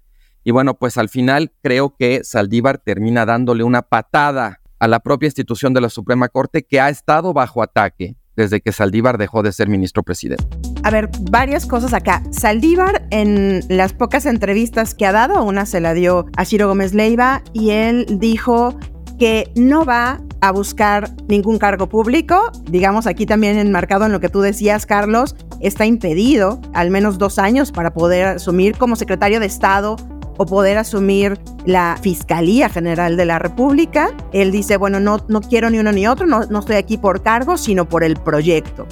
Y 0.46 0.52
bueno, 0.52 0.74
pues 0.74 0.96
al 0.96 1.08
final 1.08 1.50
creo 1.60 1.96
que 1.98 2.22
Saldívar 2.22 2.78
termina 2.78 3.26
dándole 3.26 3.64
una 3.64 3.82
patada 3.82 4.60
a 4.78 4.86
la 4.86 5.00
propia 5.00 5.26
institución 5.26 5.74
de 5.74 5.80
la 5.80 5.88
Suprema 5.88 6.28
Corte 6.28 6.62
que 6.62 6.78
ha 6.78 6.88
estado 6.88 7.32
bajo 7.32 7.64
ataque 7.64 8.14
desde 8.36 8.60
que 8.60 8.70
Saldívar 8.70 9.18
dejó 9.18 9.42
de 9.42 9.50
ser 9.50 9.68
ministro 9.68 10.04
presidente. 10.04 10.46
A 10.84 10.90
ver, 10.92 11.10
varias 11.32 11.66
cosas 11.66 11.92
acá. 11.92 12.22
Saldívar, 12.30 13.08
en 13.10 13.62
las 13.68 13.92
pocas 13.92 14.24
entrevistas 14.24 14.94
que 14.94 15.04
ha 15.04 15.10
dado, 15.10 15.42
una 15.42 15.66
se 15.66 15.80
la 15.80 15.94
dio 15.94 16.26
a 16.36 16.44
Ciro 16.44 16.68
Gómez 16.68 16.94
Leiva 16.94 17.42
y 17.52 17.70
él 17.70 18.06
dijo 18.08 18.78
que 19.18 19.50
no 19.56 19.84
va 19.84 20.20
a 20.42 20.52
buscar 20.52 21.10
ningún 21.26 21.58
cargo 21.58 21.88
público. 21.88 22.52
Digamos, 22.70 23.08
aquí 23.08 23.26
también 23.26 23.58
enmarcado 23.58 24.06
en 24.06 24.12
lo 24.12 24.20
que 24.20 24.28
tú 24.28 24.42
decías, 24.42 24.86
Carlos, 24.86 25.34
está 25.58 25.86
impedido 25.86 26.60
al 26.72 26.92
menos 26.92 27.18
dos 27.18 27.40
años 27.40 27.72
para 27.72 27.92
poder 27.92 28.28
asumir 28.28 28.78
como 28.78 28.94
secretario 28.94 29.40
de 29.40 29.46
Estado 29.46 29.96
o 30.36 30.46
poder 30.46 30.78
asumir 30.78 31.38
la 31.64 31.98
Fiscalía 32.00 32.68
General 32.68 33.16
de 33.16 33.24
la 33.24 33.38
República. 33.38 34.10
Él 34.32 34.52
dice, 34.52 34.76
bueno, 34.76 35.00
no, 35.00 35.18
no 35.28 35.40
quiero 35.40 35.70
ni 35.70 35.78
uno 35.78 35.92
ni 35.92 36.06
otro, 36.06 36.26
no, 36.26 36.44
no 36.46 36.60
estoy 36.60 36.76
aquí 36.76 36.96
por 36.96 37.22
cargo, 37.22 37.56
sino 37.56 37.88
por 37.88 38.04
el 38.04 38.16
proyecto. 38.16 38.86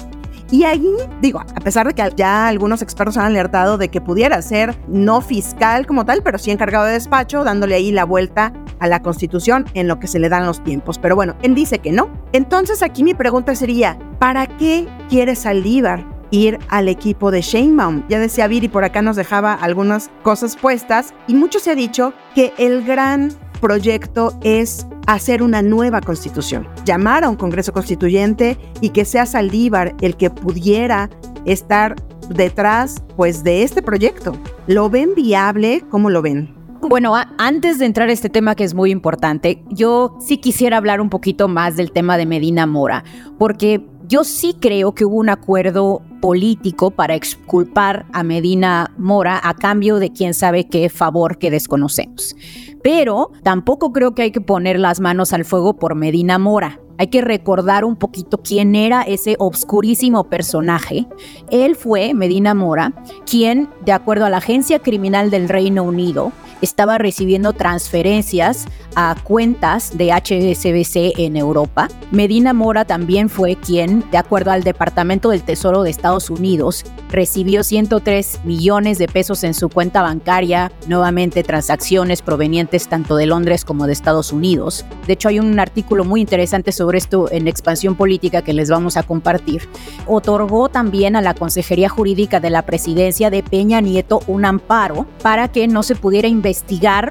Y 0.51 0.63
ahí, 0.63 0.87
digo, 1.21 1.39
a 1.39 1.59
pesar 1.61 1.87
de 1.87 1.93
que 1.93 2.07
ya 2.15 2.47
algunos 2.47 2.81
expertos 2.81 3.17
han 3.17 3.25
alertado 3.25 3.77
de 3.77 3.89
que 3.89 3.99
pudiera 3.99 4.41
ser 4.41 4.77
no 4.87 5.21
fiscal 5.21 5.87
como 5.87 6.05
tal, 6.05 6.21
pero 6.21 6.37
sí 6.37 6.51
encargado 6.51 6.85
de 6.85 6.93
despacho, 6.93 7.43
dándole 7.43 7.75
ahí 7.75 7.91
la 7.91 8.05
vuelta 8.05 8.53
a 8.79 8.87
la 8.87 9.01
constitución 9.01 9.65
en 9.73 9.87
lo 9.87 9.99
que 9.99 10.07
se 10.07 10.19
le 10.19 10.29
dan 10.29 10.45
los 10.45 10.63
tiempos. 10.63 10.99
Pero 10.99 11.15
bueno, 11.15 11.35
él 11.41 11.55
dice 11.55 11.79
que 11.79 11.91
no. 11.91 12.09
Entonces 12.31 12.83
aquí 12.83 13.03
mi 13.03 13.15
pregunta 13.15 13.55
sería, 13.55 13.97
¿para 14.19 14.45
qué 14.45 14.87
quiere 15.09 15.35
Saldívar 15.35 16.14
ir 16.31 16.59
al 16.69 16.87
equipo 16.87 17.31
de 17.31 17.41
Sheinbaum. 17.41 18.03
Ya 18.09 18.19
decía 18.19 18.47
Viri, 18.47 18.67
por 18.67 18.83
acá 18.83 19.01
nos 19.01 19.15
dejaba 19.15 19.53
algunas 19.53 20.09
cosas 20.23 20.55
puestas 20.55 21.13
y 21.27 21.35
mucho 21.35 21.59
se 21.59 21.71
ha 21.71 21.75
dicho 21.75 22.13
que 22.33 22.53
el 22.57 22.83
gran 22.83 23.31
proyecto 23.61 24.37
es 24.43 24.85
hacer 25.07 25.41
una 25.43 25.61
nueva 25.61 26.01
constitución, 26.01 26.67
llamar 26.85 27.23
a 27.23 27.29
un 27.29 27.35
Congreso 27.35 27.73
Constituyente 27.73 28.57
y 28.81 28.89
que 28.89 29.05
sea 29.05 29.25
Saldívar 29.25 29.95
el 30.01 30.17
que 30.17 30.29
pudiera 30.29 31.09
estar 31.45 31.95
detrás 32.29 33.03
pues 33.15 33.43
de 33.43 33.63
este 33.63 33.81
proyecto. 33.81 34.33
¿Lo 34.67 34.89
ven 34.89 35.13
viable? 35.15 35.83
¿Cómo 35.89 36.09
lo 36.09 36.21
ven? 36.21 36.53
Bueno, 36.81 37.15
antes 37.39 37.79
de 37.79 37.85
entrar 37.85 38.09
a 38.09 38.11
este 38.11 38.29
tema 38.29 38.53
que 38.53 38.63
es 38.63 38.75
muy 38.75 38.91
importante, 38.91 39.63
yo 39.69 40.15
sí 40.19 40.37
quisiera 40.37 40.77
hablar 40.77 41.01
un 41.01 41.09
poquito 41.09 41.47
más 41.47 41.77
del 41.77 41.91
tema 41.91 42.15
de 42.17 42.27
Medina 42.27 42.67
Mora, 42.67 43.03
porque 43.39 43.83
yo 44.07 44.23
sí 44.23 44.55
creo 44.59 44.93
que 44.93 45.05
hubo 45.05 45.15
un 45.17 45.29
acuerdo 45.29 46.01
político 46.21 46.91
para 46.91 47.15
exculpar 47.15 48.05
a 48.13 48.23
Medina 48.23 48.91
Mora 48.97 49.39
a 49.43 49.53
cambio 49.53 49.97
de 49.97 50.11
quién 50.11 50.33
sabe 50.33 50.67
qué 50.67 50.89
favor 50.89 51.37
que 51.37 51.51
desconocemos. 51.51 52.35
Pero 52.83 53.31
tampoco 53.43 53.91
creo 53.91 54.13
que 54.13 54.23
hay 54.23 54.31
que 54.31 54.41
poner 54.41 54.79
las 54.79 54.99
manos 54.99 55.33
al 55.33 55.45
fuego 55.45 55.77
por 55.77 55.95
Medina 55.95 56.37
Mora. 56.37 56.79
Hay 56.97 57.07
que 57.07 57.21
recordar 57.21 57.83
un 57.83 57.97
poquito 57.97 58.37
quién 58.37 58.75
era 58.75 59.01
ese 59.01 59.35
obscurísimo 59.39 60.25
personaje. 60.25 61.07
Él 61.51 61.75
fue, 61.75 62.13
Medina 62.13 62.53
Mora, 62.53 62.93
quien, 63.25 63.69
de 63.85 63.91
acuerdo 63.91 64.25
a 64.25 64.29
la 64.29 64.37
Agencia 64.37 64.79
Criminal 64.79 65.29
del 65.29 65.49
Reino 65.49 65.83
Unido, 65.83 66.31
estaba 66.61 66.97
recibiendo 66.97 67.53
transferencias 67.53 68.65
a 68.95 69.15
cuentas 69.23 69.97
de 69.97 70.11
HSBC 70.11 71.19
en 71.19 71.35
Europa. 71.35 71.89
Medina 72.11 72.53
Mora 72.53 72.85
también 72.85 73.29
fue 73.29 73.57
quien, 73.57 74.03
de 74.11 74.17
acuerdo 74.17 74.51
al 74.51 74.63
Departamento 74.63 75.29
del 75.29 75.43
Tesoro 75.43 75.83
de 75.83 75.89
Estados 75.89 76.29
Unidos, 76.29 76.85
recibió 77.09 77.63
103 77.63 78.41
millones 78.45 78.97
de 78.97 79.07
pesos 79.07 79.43
en 79.43 79.53
su 79.53 79.69
cuenta 79.69 80.01
bancaria, 80.01 80.71
nuevamente 80.87 81.43
transacciones 81.43 82.21
provenientes 82.21 82.87
tanto 82.87 83.15
de 83.15 83.25
Londres 83.25 83.65
como 83.65 83.85
de 83.85 83.93
Estados 83.93 84.31
Unidos. 84.31 84.85
De 85.07 85.13
hecho, 85.13 85.29
hay 85.29 85.39
un 85.39 85.59
artículo 85.59 86.05
muy 86.05 86.21
interesante 86.21 86.71
sobre 86.71 86.97
esto 86.97 87.29
en 87.31 87.47
Expansión 87.47 87.95
Política 87.95 88.41
que 88.41 88.53
les 88.53 88.69
vamos 88.69 88.97
a 88.97 89.03
compartir. 89.03 89.67
Otorgó 90.07 90.69
también 90.69 91.15
a 91.15 91.21
la 91.21 91.33
Consejería 91.33 91.89
Jurídica 91.89 92.39
de 92.39 92.49
la 92.49 92.63
Presidencia 92.63 93.29
de 93.29 93.43
Peña 93.43 93.81
Nieto 93.81 94.21
un 94.27 94.45
amparo 94.45 95.05
para 95.21 95.49
que 95.49 95.67
no 95.67 95.83
se 95.83 95.95
pudiera 95.95 96.27
investigar 96.27 96.44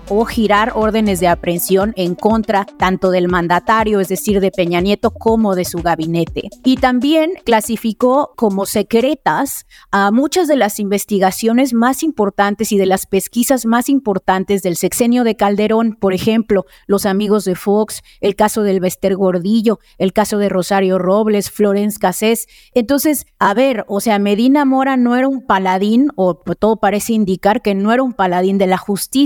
o 0.08 0.24
girar 0.24 0.72
órdenes 0.76 1.18
de 1.18 1.26
aprehensión 1.26 1.92
en 1.96 2.14
contra 2.14 2.64
tanto 2.78 3.10
del 3.10 3.26
mandatario, 3.26 3.98
es 3.98 4.06
decir, 4.06 4.40
de 4.40 4.52
Peña 4.52 4.80
Nieto, 4.80 5.10
como 5.10 5.56
de 5.56 5.64
su 5.64 5.78
gabinete. 5.78 6.50
Y 6.62 6.76
también 6.76 7.32
clasificó 7.44 8.32
como 8.36 8.64
secretas 8.64 9.66
a 9.90 10.12
muchas 10.12 10.46
de 10.46 10.54
las 10.54 10.78
investigaciones 10.78 11.74
más 11.74 12.04
importantes 12.04 12.70
y 12.70 12.78
de 12.78 12.86
las 12.86 13.06
pesquisas 13.06 13.66
más 13.66 13.88
importantes 13.88 14.62
del 14.62 14.76
sexenio 14.76 15.24
de 15.24 15.34
Calderón, 15.34 15.96
por 16.00 16.14
ejemplo, 16.14 16.64
los 16.86 17.04
amigos 17.04 17.44
de 17.44 17.56
Fox, 17.56 18.02
el 18.20 18.36
caso 18.36 18.62
del 18.62 18.78
Bester 18.78 19.16
Gordillo, 19.16 19.80
el 19.98 20.12
caso 20.12 20.38
de 20.38 20.48
Rosario 20.48 21.00
Robles, 21.00 21.50
Florence 21.50 21.98
Cassés. 21.98 22.46
Entonces, 22.72 23.26
a 23.40 23.52
ver, 23.52 23.84
o 23.88 24.00
sea, 24.00 24.20
Medina 24.20 24.64
Mora 24.64 24.96
no 24.96 25.16
era 25.16 25.26
un 25.26 25.44
paladín, 25.44 26.10
o 26.14 26.34
todo 26.34 26.76
parece 26.76 27.14
indicar 27.14 27.62
que 27.62 27.74
no 27.74 27.92
era 27.92 28.04
un 28.04 28.12
paladín 28.12 28.58
de 28.58 28.68
la 28.68 28.78
justicia, 28.78 29.23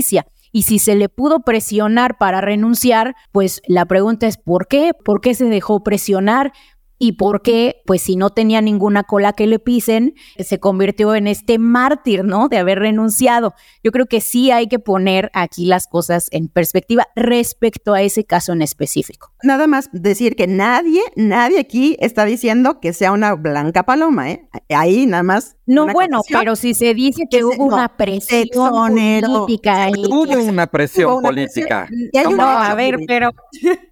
y 0.51 0.63
si 0.63 0.79
se 0.79 0.95
le 0.95 1.09
pudo 1.09 1.41
presionar 1.41 2.17
para 2.17 2.41
renunciar, 2.41 3.15
pues 3.31 3.61
la 3.67 3.85
pregunta 3.85 4.27
es 4.27 4.37
¿por 4.37 4.67
qué? 4.67 4.93
¿Por 5.05 5.21
qué 5.21 5.35
se 5.35 5.45
dejó 5.45 5.83
presionar? 5.83 6.53
y 6.99 7.13
por 7.13 7.41
qué, 7.41 7.81
pues 7.85 8.01
si 8.01 8.17
no 8.17 8.29
tenía 8.29 8.61
ninguna 8.61 9.03
cola 9.03 9.33
que 9.33 9.47
le 9.47 9.57
pisen, 9.57 10.13
se 10.37 10.59
convirtió 10.59 11.15
en 11.15 11.27
este 11.27 11.57
mártir, 11.57 12.25
¿no? 12.25 12.49
De 12.49 12.57
haber 12.57 12.79
renunciado. 12.79 13.55
Yo 13.83 13.91
creo 13.91 14.05
que 14.05 14.19
sí 14.19 14.51
hay 14.51 14.67
que 14.67 14.79
poner 14.79 15.31
aquí 15.33 15.65
las 15.65 15.87
cosas 15.87 16.27
en 16.31 16.49
perspectiva 16.49 17.07
respecto 17.15 17.93
a 17.93 18.01
ese 18.01 18.25
caso 18.25 18.51
en 18.51 18.61
específico. 18.61 19.31
Nada 19.41 19.65
más 19.65 19.89
decir 19.93 20.35
que 20.35 20.47
nadie, 20.47 21.01
nadie 21.15 21.59
aquí 21.59 21.95
está 22.01 22.25
diciendo 22.25 22.81
que 22.81 22.91
sea 22.91 23.13
una 23.13 23.33
blanca 23.33 23.83
paloma, 23.83 24.31
¿eh? 24.31 24.49
Ahí 24.67 25.05
nada 25.05 25.23
más. 25.23 25.55
No, 25.69 25.85
bueno, 25.85 26.21
pero 26.31 26.55
si 26.55 26.73
se 26.73 26.95
dice 26.95 27.25
que, 27.29 27.43
hubo 27.43 27.63
una 27.63 27.95
presión 27.95 28.47
política. 28.59 29.83
Ahí, 29.83 30.03
hubo 30.09 30.43
una 30.43 30.65
presión 30.65 31.21
política. 31.21 31.87
No, 32.11 32.41
a 32.41 32.73
ver, 32.73 32.97
pero 33.05 33.29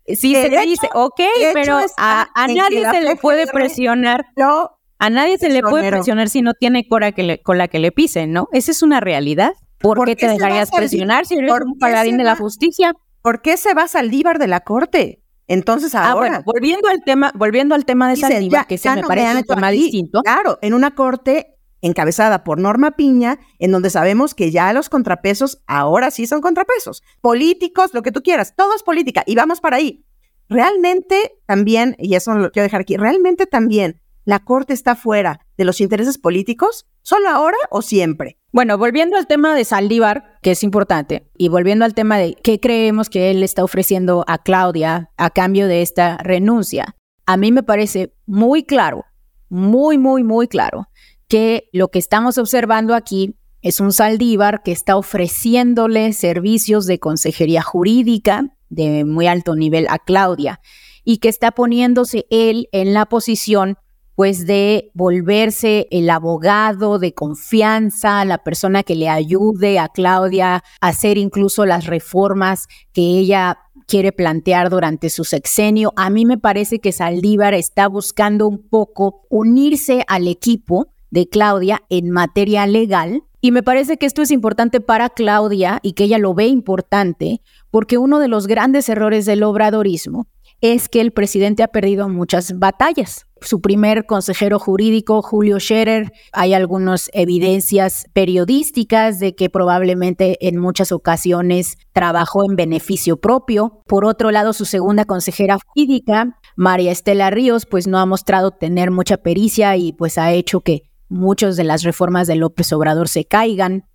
sí 0.08 0.34
se 0.34 0.50
dice, 0.50 0.90
ok, 0.96 1.22
pero 1.54 1.78
a, 1.98 2.28
nadie 2.48 2.84
se 2.90 3.02
le 3.02 3.16
puede 3.16 3.46
presionar. 3.46 4.26
Lo 4.36 4.80
A 4.98 5.12
nadie 5.12 5.38
se 5.38 5.50
le 5.50 5.62
puede 5.62 5.92
presionar 5.92 6.30
si 6.30 6.42
no 6.42 6.56
tiene 6.56 6.88
cola, 6.88 7.12
que 7.12 7.22
le, 7.22 7.42
la 7.46 7.68
que 7.68 7.78
le 7.78 7.92
pisen, 7.92 8.32
¿no? 8.32 8.48
Esa 8.54 8.72
es 8.72 8.82
una 8.82 9.00
realidad. 9.00 9.54
¿Por, 9.78 10.04
qué 10.06 10.16
te 10.16 10.28
dejarías 10.28 10.72
presionar 10.72 11.28
si 11.28 11.36
eres 11.36 11.52
un 11.64 11.78
paladín 11.78 12.18
de 12.18 12.24
la 12.24 12.36
justicia? 12.36 12.94
¿Por 13.22 13.44
qué 13.44 13.56
se 13.56 13.76
va 13.76 13.88
Saldívar 13.88 14.40
de 14.40 14.48
la 14.48 14.62
corte? 14.62 15.22
Entonces 15.46 15.94
ahora. 15.94 16.10
Ah, 16.10 16.16
bueno, 16.16 16.42
volviendo 16.44 16.90
al 16.90 17.04
tema, 17.06 17.32
volviendo 17.36 17.76
al 17.76 17.86
tema 17.86 18.10
de 18.10 18.16
Saldívar, 18.16 18.66
que 18.66 18.80
se 18.80 18.90
me 18.90 19.04
parece 19.04 19.38
un 19.38 19.44
tema 19.44 19.70
distinto. 19.70 20.24
Claro, 20.24 20.58
en 20.64 20.74
una 20.74 20.96
corte 20.96 21.57
encabezada 21.82 22.44
por 22.44 22.60
Norma 22.60 22.92
Piña, 22.92 23.40
en 23.60 23.72
donde 23.72 23.90
sabemos 23.90 24.34
que 24.34 24.52
ya 24.52 24.74
los 24.74 24.90
contrapesos 24.90 25.62
ahora 25.68 26.12
sí 26.12 26.28
son 26.28 26.42
contrapesos. 26.42 27.04
Políticos, 27.22 27.92
lo 27.94 28.02
que 28.02 28.12
tú 28.12 28.22
quieras, 28.22 28.56
todo 28.56 28.76
es 28.76 28.84
política 28.84 29.24
y 29.26 29.36
vamos 29.36 29.62
para 29.62 29.78
ahí. 29.78 30.06
Realmente 30.50 31.40
también, 31.46 31.96
y 32.00 32.16
eso 32.16 32.34
lo 32.36 32.52
quiero 32.52 32.64
dejar 32.64 32.82
aquí, 32.82 32.98
realmente 32.98 33.46
también 33.46 34.02
la 34.28 34.40
Corte 34.40 34.74
está 34.74 34.96
fuera 34.96 35.40
de 35.58 35.64
los 35.64 35.80
intereses 35.80 36.18
políticos, 36.18 36.86
solo 37.02 37.30
ahora 37.30 37.58
o 37.70 37.82
siempre. 37.82 38.38
Bueno, 38.52 38.78
volviendo 38.78 39.16
al 39.16 39.26
tema 39.26 39.56
de 39.56 39.64
Saldívar, 39.64 40.38
que 40.42 40.52
es 40.52 40.64
importante, 40.64 41.30
y 41.38 41.48
volviendo 41.48 41.86
al 41.86 41.94
tema 41.94 42.18
de 42.18 42.36
qué 42.44 42.60
creemos 42.60 43.10
que 43.10 43.32
él 43.32 43.42
está 43.42 43.64
ofreciendo 43.64 44.26
a 44.28 44.38
Claudia 44.38 45.12
a 45.16 45.30
cambio 45.30 45.68
de 45.68 45.82
esta 45.82 46.18
renuncia, 46.18 46.96
a 47.26 47.38
mí 47.38 47.54
me 47.54 47.64
parece 47.64 48.14
muy 48.26 48.64
claro, 48.64 49.06
muy, 49.48 49.98
muy, 49.98 50.24
muy 50.24 50.50
claro, 50.50 50.88
que 51.28 51.70
lo 51.74 51.90
que 51.90 52.00
estamos 52.00 52.38
observando 52.38 52.96
aquí 52.96 53.36
es 53.62 53.80
un 53.80 53.92
Saldívar 53.92 54.62
que 54.64 54.72
está 54.72 54.96
ofreciéndole 54.98 56.14
servicios 56.14 56.86
de 56.86 57.00
consejería 57.00 57.62
jurídica 57.62 58.56
de 58.70 59.06
muy 59.06 59.28
alto 59.28 59.56
nivel 59.56 59.88
a 59.90 60.00
Claudia 60.00 60.62
y 61.04 61.18
que 61.18 61.30
está 61.30 61.52
poniéndose 61.52 62.26
él 62.30 62.70
en 62.72 62.94
la 62.94 63.06
posición 63.08 63.78
pues 64.16 64.48
de 64.48 64.90
volverse 64.96 65.88
el 65.92 66.10
abogado 66.10 66.98
de 66.98 67.14
confianza, 67.14 68.26
la 68.26 68.40
persona 68.40 68.82
que 68.82 68.96
le 68.96 69.10
ayude 69.10 69.78
a 69.78 69.90
Claudia 69.90 70.64
a 70.82 70.88
hacer 70.88 71.20
incluso 71.20 71.68
las 71.68 71.86
reformas 71.86 72.68
que 72.94 73.02
ella 73.02 73.60
quiere 73.86 74.12
plantear 74.12 74.72
durante 74.72 75.12
su 75.12 75.24
sexenio. 75.24 75.94
A 75.96 76.10
mí 76.10 76.26
me 76.26 76.40
parece 76.40 76.80
que 76.80 76.92
Saldívar 76.92 77.54
está 77.54 77.88
buscando 77.88 78.48
un 78.48 78.68
poco 78.68 79.22
unirse 79.30 80.04
al 80.08 80.28
equipo 80.28 80.88
de 81.18 81.28
Claudia 81.28 81.82
en 81.90 82.12
materia 82.12 82.68
legal. 82.68 83.24
Y 83.42 83.52
me 83.52 83.64
parece 83.64 83.98
que 83.98 84.06
esto 84.06 84.22
es 84.22 84.30
importante 84.30 84.82
para 84.82 85.10
Claudia 85.10 85.80
y 85.82 85.94
que 85.94 86.04
ella 86.04 86.20
lo 86.20 86.36
ve 86.36 86.46
importante, 86.46 87.42
porque 87.72 87.98
uno 87.98 88.20
de 88.20 88.28
los 88.28 88.46
grandes 88.46 88.88
errores 88.88 89.26
del 89.26 89.42
obradorismo 89.42 90.28
es 90.62 90.90
que 90.90 91.02
el 91.02 91.12
presidente 91.12 91.64
ha 91.64 91.70
perdido 91.70 92.08
muchas 92.08 92.58
batallas. 92.60 93.26
Su 93.42 93.62
primer 93.62 94.06
consejero 94.06 94.60
jurídico, 94.60 95.22
Julio 95.22 95.60
Scherer, 95.60 96.12
hay 96.34 96.54
algunas 96.54 97.10
evidencias 97.14 98.06
periodísticas 98.14 99.20
de 99.20 99.36
que 99.36 99.50
probablemente 99.50 100.38
en 100.48 100.58
muchas 100.58 100.92
ocasiones 100.92 101.78
trabajó 101.94 102.44
en 102.50 102.56
beneficio 102.56 103.18
propio. 103.18 103.82
Por 103.88 104.06
otro 104.06 104.32
lado, 104.32 104.54
su 104.54 104.66
segunda 104.66 105.06
consejera 105.06 105.58
jurídica, 105.66 106.40
María 106.56 106.92
Estela 106.92 107.30
Ríos, 107.30 107.66
pues 107.68 107.88
no 107.88 108.00
ha 108.00 108.06
mostrado 108.08 108.52
tener 108.52 108.90
mucha 108.90 109.18
pericia 109.18 109.78
y 109.78 109.94
pues 109.94 110.18
ha 110.18 110.32
hecho 110.32 110.62
que 110.62 110.87
muchas 111.10 111.56
de 111.56 111.64
las 111.64 111.84
reformas 111.84 112.28
de 112.28 112.36
López 112.36 112.72
Obrador 112.74 113.08
se 113.10 113.26
caigan. 113.26 113.86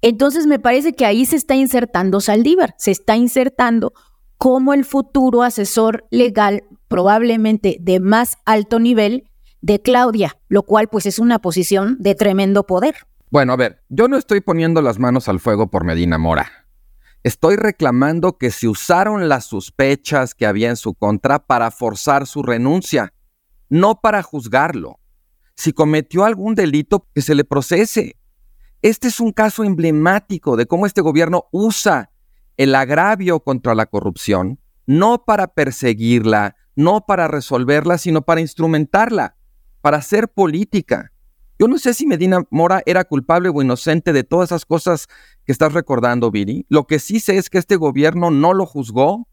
Entonces 0.00 0.46
me 0.46 0.58
parece 0.58 0.92
que 0.92 1.06
ahí 1.06 1.24
se 1.24 1.36
está 1.36 1.54
insertando 1.54 2.20
Saldívar, 2.20 2.74
se 2.78 2.90
está 2.90 3.16
insertando 3.16 3.92
como 4.36 4.72
el 4.72 4.84
futuro 4.84 5.42
asesor 5.42 6.06
legal, 6.10 6.62
probablemente 6.86 7.78
de 7.80 7.98
más 7.98 8.38
alto 8.44 8.78
nivel, 8.78 9.28
de 9.60 9.82
Claudia, 9.82 10.36
lo 10.48 10.62
cual 10.62 10.86
pues 10.88 11.04
es 11.06 11.18
una 11.18 11.40
posición 11.40 11.96
de 11.98 12.14
tremendo 12.14 12.64
poder. 12.64 12.94
Bueno, 13.30 13.52
a 13.52 13.56
ver, 13.56 13.82
yo 13.88 14.06
no 14.06 14.16
estoy 14.16 14.40
poniendo 14.40 14.80
las 14.80 15.00
manos 15.00 15.28
al 15.28 15.40
fuego 15.40 15.68
por 15.68 15.84
Medina 15.84 16.16
Mora. 16.16 16.68
Estoy 17.24 17.56
reclamando 17.56 18.38
que 18.38 18.52
se 18.52 18.68
usaron 18.68 19.28
las 19.28 19.46
sospechas 19.46 20.34
que 20.34 20.46
había 20.46 20.70
en 20.70 20.76
su 20.76 20.94
contra 20.94 21.40
para 21.40 21.72
forzar 21.72 22.28
su 22.28 22.44
renuncia, 22.44 23.12
no 23.68 24.00
para 24.00 24.22
juzgarlo 24.22 24.97
si 25.58 25.72
cometió 25.72 26.24
algún 26.24 26.54
delito, 26.54 27.08
que 27.12 27.20
se 27.20 27.34
le 27.34 27.42
procese. 27.42 28.16
Este 28.80 29.08
es 29.08 29.18
un 29.18 29.32
caso 29.32 29.64
emblemático 29.64 30.56
de 30.56 30.66
cómo 30.66 30.86
este 30.86 31.00
gobierno 31.00 31.46
usa 31.50 32.12
el 32.56 32.76
agravio 32.76 33.40
contra 33.40 33.74
la 33.74 33.86
corrupción, 33.86 34.60
no 34.86 35.24
para 35.24 35.48
perseguirla, 35.48 36.54
no 36.76 37.06
para 37.06 37.26
resolverla, 37.26 37.98
sino 37.98 38.22
para 38.22 38.40
instrumentarla, 38.40 39.36
para 39.80 39.96
hacer 39.96 40.28
política. 40.28 41.10
Yo 41.58 41.66
no 41.66 41.78
sé 41.78 41.92
si 41.92 42.06
Medina 42.06 42.44
Mora 42.50 42.84
era 42.86 43.02
culpable 43.02 43.48
o 43.48 43.60
inocente 43.60 44.12
de 44.12 44.22
todas 44.22 44.50
esas 44.50 44.64
cosas 44.64 45.08
que 45.44 45.50
estás 45.50 45.72
recordando, 45.72 46.30
Viri. 46.30 46.66
Lo 46.68 46.86
que 46.86 47.00
sí 47.00 47.18
sé 47.18 47.36
es 47.36 47.50
que 47.50 47.58
este 47.58 47.74
gobierno 47.74 48.30
no 48.30 48.54
lo 48.54 48.64
juzgó, 48.64 49.26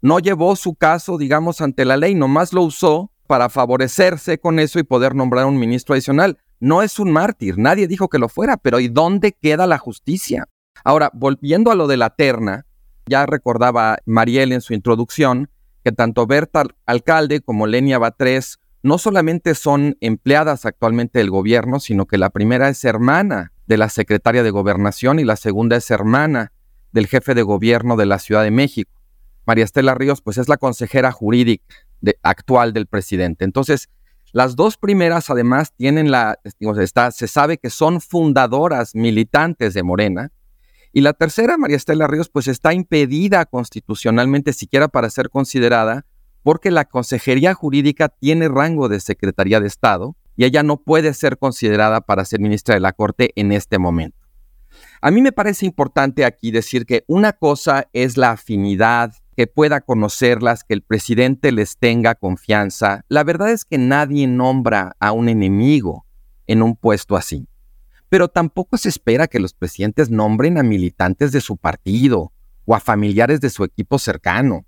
no 0.00 0.20
llevó 0.20 0.56
su 0.56 0.74
caso, 0.74 1.18
digamos, 1.18 1.60
ante 1.60 1.84
la 1.84 1.98
ley, 1.98 2.14
nomás 2.14 2.54
lo 2.54 2.62
usó 2.62 3.12
para 3.26 3.48
favorecerse 3.48 4.38
con 4.38 4.58
eso 4.58 4.78
y 4.78 4.84
poder 4.84 5.14
nombrar 5.14 5.46
un 5.46 5.58
ministro 5.58 5.94
adicional. 5.94 6.38
No 6.60 6.82
es 6.82 6.98
un 6.98 7.12
mártir, 7.12 7.58
nadie 7.58 7.86
dijo 7.86 8.08
que 8.08 8.18
lo 8.18 8.28
fuera, 8.28 8.56
pero 8.56 8.80
¿y 8.80 8.88
dónde 8.88 9.32
queda 9.32 9.66
la 9.66 9.78
justicia? 9.78 10.48
Ahora, 10.84 11.10
volviendo 11.12 11.70
a 11.70 11.74
lo 11.74 11.86
de 11.86 11.96
la 11.96 12.10
terna, 12.10 12.64
ya 13.06 13.26
recordaba 13.26 13.98
Mariel 14.06 14.52
en 14.52 14.60
su 14.60 14.72
introducción 14.72 15.50
que 15.84 15.92
tanto 15.92 16.26
Berta 16.26 16.64
Alcalde 16.86 17.40
como 17.40 17.66
Lenia 17.66 17.98
Batres 17.98 18.58
no 18.82 18.98
solamente 18.98 19.54
son 19.54 19.96
empleadas 20.00 20.64
actualmente 20.64 21.18
del 21.18 21.30
gobierno, 21.30 21.80
sino 21.80 22.06
que 22.06 22.18
la 22.18 22.30
primera 22.30 22.68
es 22.68 22.84
hermana 22.84 23.52
de 23.66 23.76
la 23.76 23.88
secretaria 23.88 24.42
de 24.42 24.50
gobernación 24.50 25.18
y 25.18 25.24
la 25.24 25.36
segunda 25.36 25.76
es 25.76 25.90
hermana 25.90 26.52
del 26.92 27.06
jefe 27.06 27.34
de 27.34 27.42
gobierno 27.42 27.96
de 27.96 28.06
la 28.06 28.18
Ciudad 28.18 28.42
de 28.42 28.50
México. 28.50 28.90
María 29.44 29.64
Estela 29.64 29.94
Ríos, 29.94 30.22
pues 30.22 30.38
es 30.38 30.48
la 30.48 30.56
consejera 30.56 31.12
jurídica 31.12 31.64
actual 32.22 32.72
del 32.72 32.86
presidente. 32.86 33.44
Entonces, 33.44 33.88
las 34.32 34.56
dos 34.56 34.76
primeras 34.76 35.30
además 35.30 35.72
tienen 35.74 36.10
la, 36.10 36.38
se 37.10 37.28
sabe 37.28 37.58
que 37.58 37.70
son 37.70 38.00
fundadoras 38.00 38.94
militantes 38.94 39.74
de 39.74 39.82
Morena. 39.82 40.30
Y 40.92 41.00
la 41.00 41.12
tercera, 41.12 41.56
María 41.56 41.76
Estela 41.76 42.06
Ríos, 42.06 42.28
pues 42.28 42.48
está 42.48 42.72
impedida 42.74 43.44
constitucionalmente 43.46 44.52
siquiera 44.52 44.88
para 44.88 45.10
ser 45.10 45.30
considerada 45.30 46.06
porque 46.42 46.70
la 46.70 46.84
Consejería 46.84 47.54
Jurídica 47.54 48.08
tiene 48.08 48.48
rango 48.48 48.88
de 48.88 49.00
Secretaría 49.00 49.58
de 49.60 49.66
Estado 49.66 50.16
y 50.36 50.44
ella 50.44 50.62
no 50.62 50.76
puede 50.76 51.12
ser 51.14 51.38
considerada 51.38 52.02
para 52.02 52.24
ser 52.24 52.40
ministra 52.40 52.74
de 52.74 52.80
la 52.80 52.92
Corte 52.92 53.32
en 53.36 53.52
este 53.52 53.78
momento. 53.78 54.18
A 55.00 55.10
mí 55.10 55.22
me 55.22 55.32
parece 55.32 55.66
importante 55.66 56.24
aquí 56.24 56.50
decir 56.50 56.86
que 56.86 57.04
una 57.06 57.32
cosa 57.32 57.88
es 57.92 58.16
la 58.16 58.32
afinidad 58.32 59.14
que 59.36 59.46
pueda 59.46 59.82
conocerlas, 59.82 60.64
que 60.64 60.74
el 60.74 60.82
presidente 60.82 61.52
les 61.52 61.76
tenga 61.76 62.14
confianza. 62.14 63.04
La 63.08 63.22
verdad 63.22 63.50
es 63.50 63.64
que 63.64 63.76
nadie 63.76 64.26
nombra 64.26 64.96
a 64.98 65.12
un 65.12 65.28
enemigo 65.28 66.06
en 66.46 66.62
un 66.62 66.74
puesto 66.74 67.16
así. 67.16 67.46
Pero 68.08 68.28
tampoco 68.28 68.78
se 68.78 68.88
espera 68.88 69.26
que 69.26 69.40
los 69.40 69.52
presidentes 69.52 70.10
nombren 70.10 70.58
a 70.58 70.62
militantes 70.62 71.32
de 71.32 71.40
su 71.40 71.56
partido 71.56 72.32
o 72.64 72.74
a 72.74 72.80
familiares 72.80 73.40
de 73.40 73.50
su 73.50 73.64
equipo 73.64 73.98
cercano. 73.98 74.64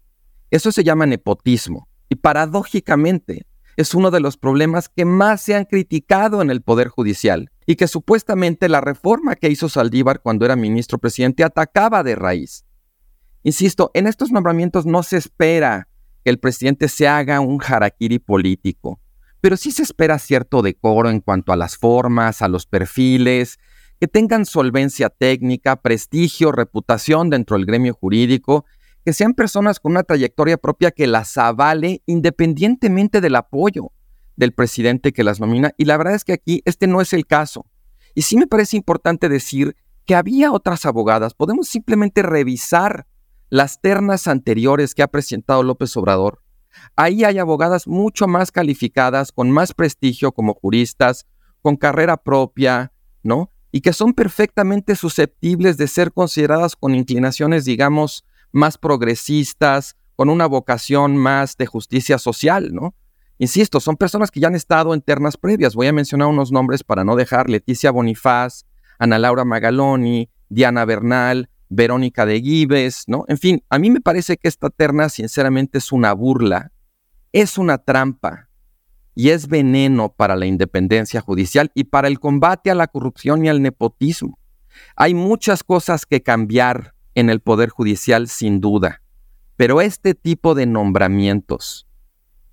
Eso 0.51 0.71
se 0.71 0.85
llama 0.85 1.07
nepotismo. 1.07 1.89
Y 2.11 2.17
paradójicamente, 2.17 3.47
es 3.77 3.95
uno 3.95 4.11
de 4.11 4.21
los 4.21 4.37
problemas 4.37 4.89
que 4.89 5.05
más 5.05 5.41
se 5.41 5.55
han 5.55 5.65
criticado 5.65 6.43
en 6.43 6.51
el 6.51 6.63
Poder 6.63 6.89
Judicial 6.89 7.53
y 7.65 7.77
que 7.77 7.87
supuestamente 7.87 8.69
la 8.69 8.81
reforma 8.81 9.37
que 9.37 9.51
hizo 9.51 9.69
Saldívar 9.69 10.21
cuando 10.21 10.45
era 10.45 10.57
ministro 10.57 10.99
presidente 10.99 11.45
atacaba 11.45 12.03
de 12.03 12.17
raíz. 12.17 12.65
Insisto, 13.43 13.91
en 13.95 14.07
estos 14.07 14.33
nombramientos 14.33 14.87
no 14.87 15.03
se 15.03 15.17
espera 15.17 15.89
que 16.25 16.31
el 16.31 16.39
presidente 16.39 16.89
se 16.89 17.07
haga 17.07 17.41
un 17.41 17.61
harakiri 17.63 18.19
político, 18.19 19.01
pero 19.41 19.57
sí 19.57 19.71
se 19.71 19.83
espera 19.83 20.19
cierto 20.19 20.63
decoro 20.63 21.11
en 21.11 21.21
cuanto 21.21 21.53
a 21.53 21.57
las 21.57 21.77
formas, 21.77 22.43
a 22.43 22.49
los 22.49 22.67
perfiles, 22.67 23.59
que 24.01 24.09
tengan 24.09 24.45
solvencia 24.45 25.11
técnica, 25.11 25.77
prestigio, 25.77 26.53
reputación 26.53 27.31
dentro 27.31 27.57
del 27.57 27.67
gremio 27.67 27.95
jurídico, 27.95 28.65
que 29.05 29.13
sean 29.13 29.35
personas 29.35 29.81
con 29.81 29.93
una 29.93 30.03
trayectoria 30.03 30.57
propia 30.57 30.91
que 30.91 31.07
las 31.07 31.37
avale 31.37 32.03
independientemente 32.07 33.21
del 33.21 33.37
apoyo 33.37 33.93
del 34.37 34.53
presidente 34.53 35.13
que 35.13 35.25
las 35.25 35.41
nomina. 35.41 35.73
Y 35.77 35.85
la 35.85 35.97
verdad 35.97 36.15
es 36.15 36.25
que 36.25 36.33
aquí 36.33 36.63
este 36.65 36.87
no 36.87 37.01
es 37.01 37.13
el 37.13 37.27
caso. 37.27 37.67
Y 38.15 38.23
sí 38.23 38.37
me 38.37 38.47
parece 38.47 38.77
importante 38.77 39.29
decir 39.29 39.77
que 40.05 40.15
había 40.15 40.53
otras 40.53 40.87
abogadas. 40.87 41.35
Podemos 41.35 41.69
simplemente 41.69 42.23
revisar 42.23 43.07
las 43.51 43.81
ternas 43.81 44.27
anteriores 44.27 44.95
que 44.95 45.03
ha 45.03 45.09
presentado 45.09 45.63
López 45.63 45.97
Obrador, 45.97 46.43
ahí 46.97 47.25
hay 47.25 47.39
abogadas 47.39 47.87
mucho 47.87 48.27
más 48.27 48.53
calificadas, 48.53 49.33
con 49.33 49.51
más 49.51 49.75
prestigio 49.75 50.33
como 50.33 50.55
juristas, 50.55 51.27
con 51.63 51.77
carrera 51.77 52.17
propia, 52.17 52.93
¿no? 53.23 53.51
Y 53.73 53.81
que 53.81 53.93
son 53.93 54.15
perfectamente 54.15 54.97
susceptibles 54.97 55.77
de 55.77 55.89
ser 55.89 56.13
consideradas 56.13 56.77
con 56.77 56.95
inclinaciones, 56.95 57.65
digamos, 57.65 58.25
más 58.53 58.79
progresistas, 58.79 59.97
con 60.17 60.31
una 60.31 60.47
vocación 60.47 61.17
más 61.17 61.57
de 61.57 61.67
justicia 61.67 62.19
social, 62.19 62.75
¿no? 62.75 62.95
Insisto, 63.39 63.79
son 63.79 63.97
personas 63.97 64.33
que 64.33 64.41
ya 64.41 64.49
han 64.49 64.57
estado 64.57 64.95
en 64.95 65.01
ternas 65.01 65.37
previas. 65.37 65.77
Voy 65.77 65.87
a 65.87 65.93
mencionar 65.93 66.27
unos 66.27 66.51
nombres 66.51 66.83
para 66.83 67.05
no 67.05 67.15
dejar 67.15 67.49
Leticia 67.49 67.93
Bonifaz, 67.93 68.65
Ana 68.99 69.19
Laura 69.19 69.45
Magaloni, 69.45 70.29
Diana 70.49 70.85
Bernal, 70.85 71.49
Verónica 71.69 72.25
de 72.27 72.41
Gives, 72.41 73.05
¿no? 73.07 73.25
En 73.29 73.39
fin, 73.39 73.63
a 73.69 73.79
mí 73.79 73.91
me 73.91 74.01
parece 74.01 74.37
que 74.37 74.49
esta 74.49 74.71
terna 74.71 75.09
sinceramente 75.09 75.79
es 75.79 75.93
una 75.93 76.13
burla, 76.13 76.73
es 77.33 77.59
una 77.59 77.79
trampa 77.79 78.49
y 79.15 79.31
es 79.31 79.49
veneno 79.49 80.13
para 80.13 80.37
la 80.37 80.47
independencia 80.47 81.21
judicial 81.21 81.71
y 81.75 81.85
para 81.85 82.09
el 82.09 82.21
combate 82.21 82.71
a 82.71 82.75
la 82.75 82.87
corrupción 82.87 83.45
y 83.45 83.49
al 83.49 83.61
nepotismo. 83.61 84.39
Hay 84.97 85.15
muchas 85.15 85.65
cosas 85.65 86.07
que 86.07 86.23
cambiar 86.23 86.95
en 87.15 87.29
el 87.31 87.41
Poder 87.41 87.69
Judicial 87.69 88.29
sin 88.29 88.61
duda, 88.61 89.03
pero 89.57 89.81
este 89.81 90.15
tipo 90.15 90.55
de 90.55 90.67
nombramientos 90.67 91.87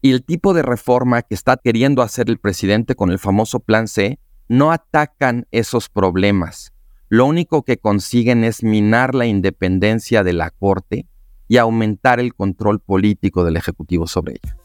y 0.01 0.11
el 0.11 0.23
tipo 0.23 0.53
de 0.53 0.63
reforma 0.63 1.21
que 1.21 1.35
está 1.35 1.57
queriendo 1.57 2.01
hacer 2.01 2.29
el 2.29 2.39
presidente 2.39 2.95
con 2.95 3.11
el 3.11 3.19
famoso 3.19 3.59
Plan 3.59 3.87
C 3.87 4.19
no 4.47 4.71
atacan 4.71 5.47
esos 5.51 5.89
problemas 5.89 6.74
lo 7.15 7.25
único 7.25 7.63
que 7.63 7.77
consiguen 7.77 8.43
es 8.43 8.61
minar 8.61 9.15
la 9.15 9.25
independencia 9.25 10.21
de 10.23 10.33
la 10.33 10.49
Corte 10.49 11.07
y 11.47 11.57
aumentar 11.57 12.19
el 12.19 12.33
control 12.35 12.81
político 12.81 13.45
del 13.45 13.55
Ejecutivo 13.55 14.05
sobre 14.05 14.33
ella. 14.33 14.57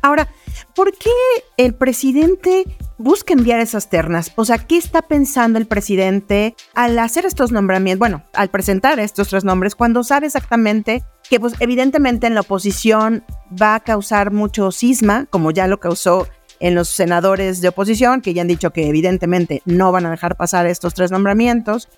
Ahora, 0.00 0.28
¿por 0.74 0.92
qué 0.96 1.10
el 1.56 1.74
presidente 1.74 2.64
busca 2.98 3.34
enviar 3.34 3.60
esas 3.60 3.88
ternas? 3.88 4.32
O 4.34 4.44
sea, 4.44 4.58
¿qué 4.58 4.78
está 4.78 5.02
pensando 5.02 5.60
el 5.60 5.66
presidente 5.66 6.56
al 6.74 6.98
hacer 6.98 7.24
estos 7.24 7.52
nombramientos? 7.52 8.00
Bueno, 8.00 8.24
al 8.34 8.50
presentar 8.50 8.98
estos 8.98 9.28
tres 9.28 9.44
nombres, 9.44 9.76
cuando 9.76 10.02
sabe 10.02 10.26
exactamente 10.26 11.04
que, 11.30 11.38
pues, 11.38 11.54
evidentemente 11.60 12.26
en 12.26 12.34
la 12.34 12.40
oposición 12.40 13.24
va 13.50 13.76
a 13.76 13.80
causar 13.80 14.32
mucho 14.32 14.72
cisma, 14.72 15.26
como 15.30 15.52
ya 15.52 15.68
lo 15.68 15.78
causó 15.78 16.26
en 16.62 16.76
los 16.76 16.88
senadores 16.88 17.60
de 17.60 17.68
oposición, 17.68 18.22
que 18.22 18.32
ya 18.32 18.42
han 18.42 18.48
dicho 18.48 18.70
que 18.70 18.86
evidentemente 18.86 19.62
no 19.66 19.90
van 19.90 20.06
a 20.06 20.10
dejar 20.12 20.36
pasar 20.36 20.66
estos 20.66 20.94
tres 20.94 21.10
nombramientos. 21.10 21.88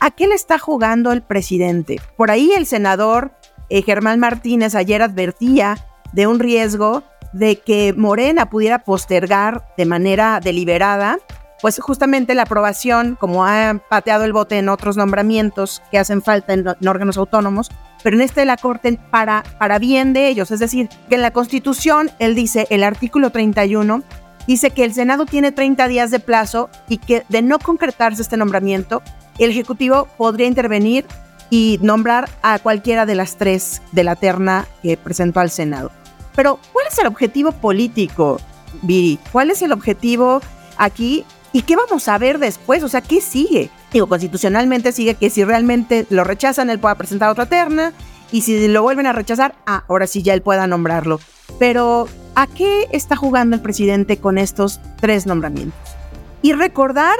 ¿A 0.00 0.10
qué 0.10 0.26
le 0.26 0.34
está 0.34 0.58
jugando 0.58 1.12
el 1.12 1.22
presidente? 1.22 2.00
Por 2.16 2.30
ahí 2.30 2.50
el 2.56 2.64
senador 2.64 3.32
eh, 3.68 3.82
Germán 3.82 4.18
Martínez 4.18 4.74
ayer 4.74 5.02
advertía 5.02 5.86
de 6.12 6.26
un 6.26 6.40
riesgo 6.40 7.04
de 7.34 7.56
que 7.60 7.92
Morena 7.92 8.48
pudiera 8.48 8.78
postergar 8.78 9.66
de 9.76 9.84
manera 9.84 10.40
deliberada, 10.42 11.18
pues 11.64 11.80
justamente 11.80 12.34
la 12.34 12.42
aprobación, 12.42 13.16
como 13.18 13.46
ha 13.46 13.80
pateado 13.88 14.24
el 14.24 14.34
bote 14.34 14.58
en 14.58 14.68
otros 14.68 14.98
nombramientos 14.98 15.80
que 15.90 15.98
hacen 15.98 16.20
falta 16.20 16.52
en, 16.52 16.68
órganos 16.86 17.16
autónomos, 17.16 17.70
pero 18.02 18.16
en 18.16 18.20
este 18.20 18.40
de 18.40 18.44
la 18.44 18.58
Corte 18.58 19.00
para, 19.10 19.42
para 19.58 19.78
bien 19.78 20.12
de 20.12 20.28
ellos. 20.28 20.50
Es 20.50 20.60
decir, 20.60 20.90
que 21.08 21.14
en 21.14 21.22
la 21.22 21.30
Constitución, 21.30 22.10
él 22.18 22.34
dice, 22.34 22.66
el 22.68 22.84
artículo 22.84 23.30
31, 23.30 24.02
dice 24.46 24.72
que 24.72 24.84
el 24.84 24.92
Senado 24.92 25.24
tiene 25.24 25.52
30 25.52 25.88
días 25.88 26.10
de 26.10 26.20
plazo 26.20 26.68
y 26.86 26.98
que 26.98 27.24
de 27.30 27.40
no 27.40 27.58
concretarse 27.58 28.20
este 28.20 28.36
nombramiento, 28.36 29.00
el 29.38 29.48
Ejecutivo 29.48 30.06
podría 30.18 30.48
intervenir 30.48 31.06
y 31.48 31.78
nombrar 31.80 32.28
a 32.42 32.58
cualquiera 32.58 33.06
de 33.06 33.14
las 33.14 33.38
tres 33.38 33.80
de 33.92 34.04
la 34.04 34.16
terna 34.16 34.68
que 34.82 34.98
presentó 34.98 35.40
al 35.40 35.48
Senado. 35.48 35.92
Pero, 36.36 36.58
¿cuál 36.74 36.88
es 36.88 36.98
el 36.98 37.06
objetivo 37.06 37.52
político, 37.52 38.38
Viri? 38.82 39.18
¿Cuál 39.32 39.50
es 39.50 39.62
el 39.62 39.72
objetivo 39.72 40.42
aquí? 40.76 41.24
¿Y 41.54 41.62
qué 41.62 41.76
vamos 41.76 42.08
a 42.08 42.18
ver 42.18 42.40
después? 42.40 42.82
O 42.82 42.88
sea, 42.88 43.00
¿qué 43.00 43.20
sigue? 43.20 43.70
Digo, 43.92 44.08
constitucionalmente 44.08 44.90
sigue 44.90 45.14
que 45.14 45.30
si 45.30 45.44
realmente 45.44 46.04
lo 46.10 46.24
rechazan, 46.24 46.68
él 46.68 46.80
pueda 46.80 46.96
presentar 46.96 47.30
otra 47.30 47.46
terna. 47.46 47.92
Y 48.32 48.40
si 48.40 48.66
lo 48.66 48.82
vuelven 48.82 49.06
a 49.06 49.12
rechazar, 49.12 49.54
ah, 49.64 49.84
ahora 49.88 50.08
sí 50.08 50.24
ya 50.24 50.34
él 50.34 50.42
pueda 50.42 50.66
nombrarlo. 50.66 51.20
Pero, 51.60 52.08
¿a 52.34 52.48
qué 52.48 52.88
está 52.90 53.14
jugando 53.14 53.54
el 53.54 53.62
presidente 53.62 54.16
con 54.16 54.36
estos 54.36 54.80
tres 55.00 55.26
nombramientos? 55.26 55.78
Y 56.42 56.54
recordar 56.54 57.14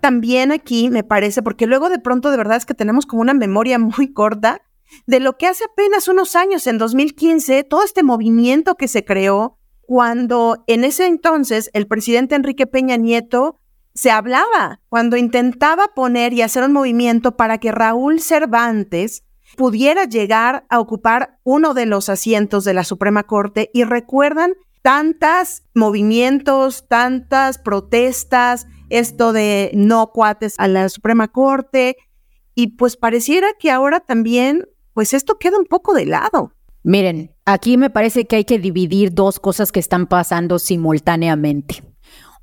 también 0.00 0.50
aquí, 0.50 0.90
me 0.90 1.04
parece, 1.04 1.44
porque 1.44 1.68
luego 1.68 1.88
de 1.88 2.00
pronto 2.00 2.32
de 2.32 2.38
verdad 2.38 2.56
es 2.56 2.66
que 2.66 2.74
tenemos 2.74 3.06
como 3.06 3.22
una 3.22 3.34
memoria 3.34 3.78
muy 3.78 4.12
corta 4.12 4.62
de 5.06 5.20
lo 5.20 5.36
que 5.36 5.46
hace 5.46 5.62
apenas 5.62 6.08
unos 6.08 6.34
años, 6.34 6.66
en 6.66 6.78
2015, 6.78 7.62
todo 7.62 7.84
este 7.84 8.02
movimiento 8.02 8.74
que 8.74 8.88
se 8.88 9.04
creó 9.04 9.60
cuando 9.82 10.64
en 10.66 10.82
ese 10.82 11.06
entonces 11.06 11.70
el 11.72 11.86
presidente 11.86 12.34
Enrique 12.34 12.66
Peña 12.66 12.96
Nieto 12.96 13.60
se 13.96 14.10
hablaba 14.10 14.80
cuando 14.90 15.16
intentaba 15.16 15.88
poner 15.94 16.34
y 16.34 16.42
hacer 16.42 16.62
un 16.62 16.72
movimiento 16.72 17.36
para 17.36 17.58
que 17.58 17.72
Raúl 17.72 18.20
Cervantes 18.20 19.24
pudiera 19.56 20.04
llegar 20.04 20.66
a 20.68 20.80
ocupar 20.80 21.38
uno 21.44 21.72
de 21.72 21.86
los 21.86 22.10
asientos 22.10 22.64
de 22.64 22.74
la 22.74 22.84
Suprema 22.84 23.22
Corte 23.22 23.70
y 23.72 23.84
recuerdan 23.84 24.52
tantas 24.82 25.64
movimientos, 25.74 26.86
tantas 26.88 27.56
protestas, 27.56 28.66
esto 28.90 29.32
de 29.32 29.70
no 29.72 30.12
cuates 30.12 30.56
a 30.58 30.68
la 30.68 30.90
Suprema 30.90 31.28
Corte 31.28 31.96
y 32.54 32.76
pues 32.76 32.98
pareciera 32.98 33.48
que 33.58 33.70
ahora 33.70 34.00
también 34.00 34.68
pues 34.92 35.14
esto 35.14 35.38
queda 35.38 35.58
un 35.58 35.66
poco 35.66 35.94
de 35.94 36.04
lado. 36.04 36.52
Miren, 36.82 37.34
aquí 37.46 37.78
me 37.78 37.88
parece 37.88 38.26
que 38.26 38.36
hay 38.36 38.44
que 38.44 38.58
dividir 38.58 39.14
dos 39.14 39.40
cosas 39.40 39.72
que 39.72 39.80
están 39.80 40.06
pasando 40.06 40.58
simultáneamente. 40.58 41.82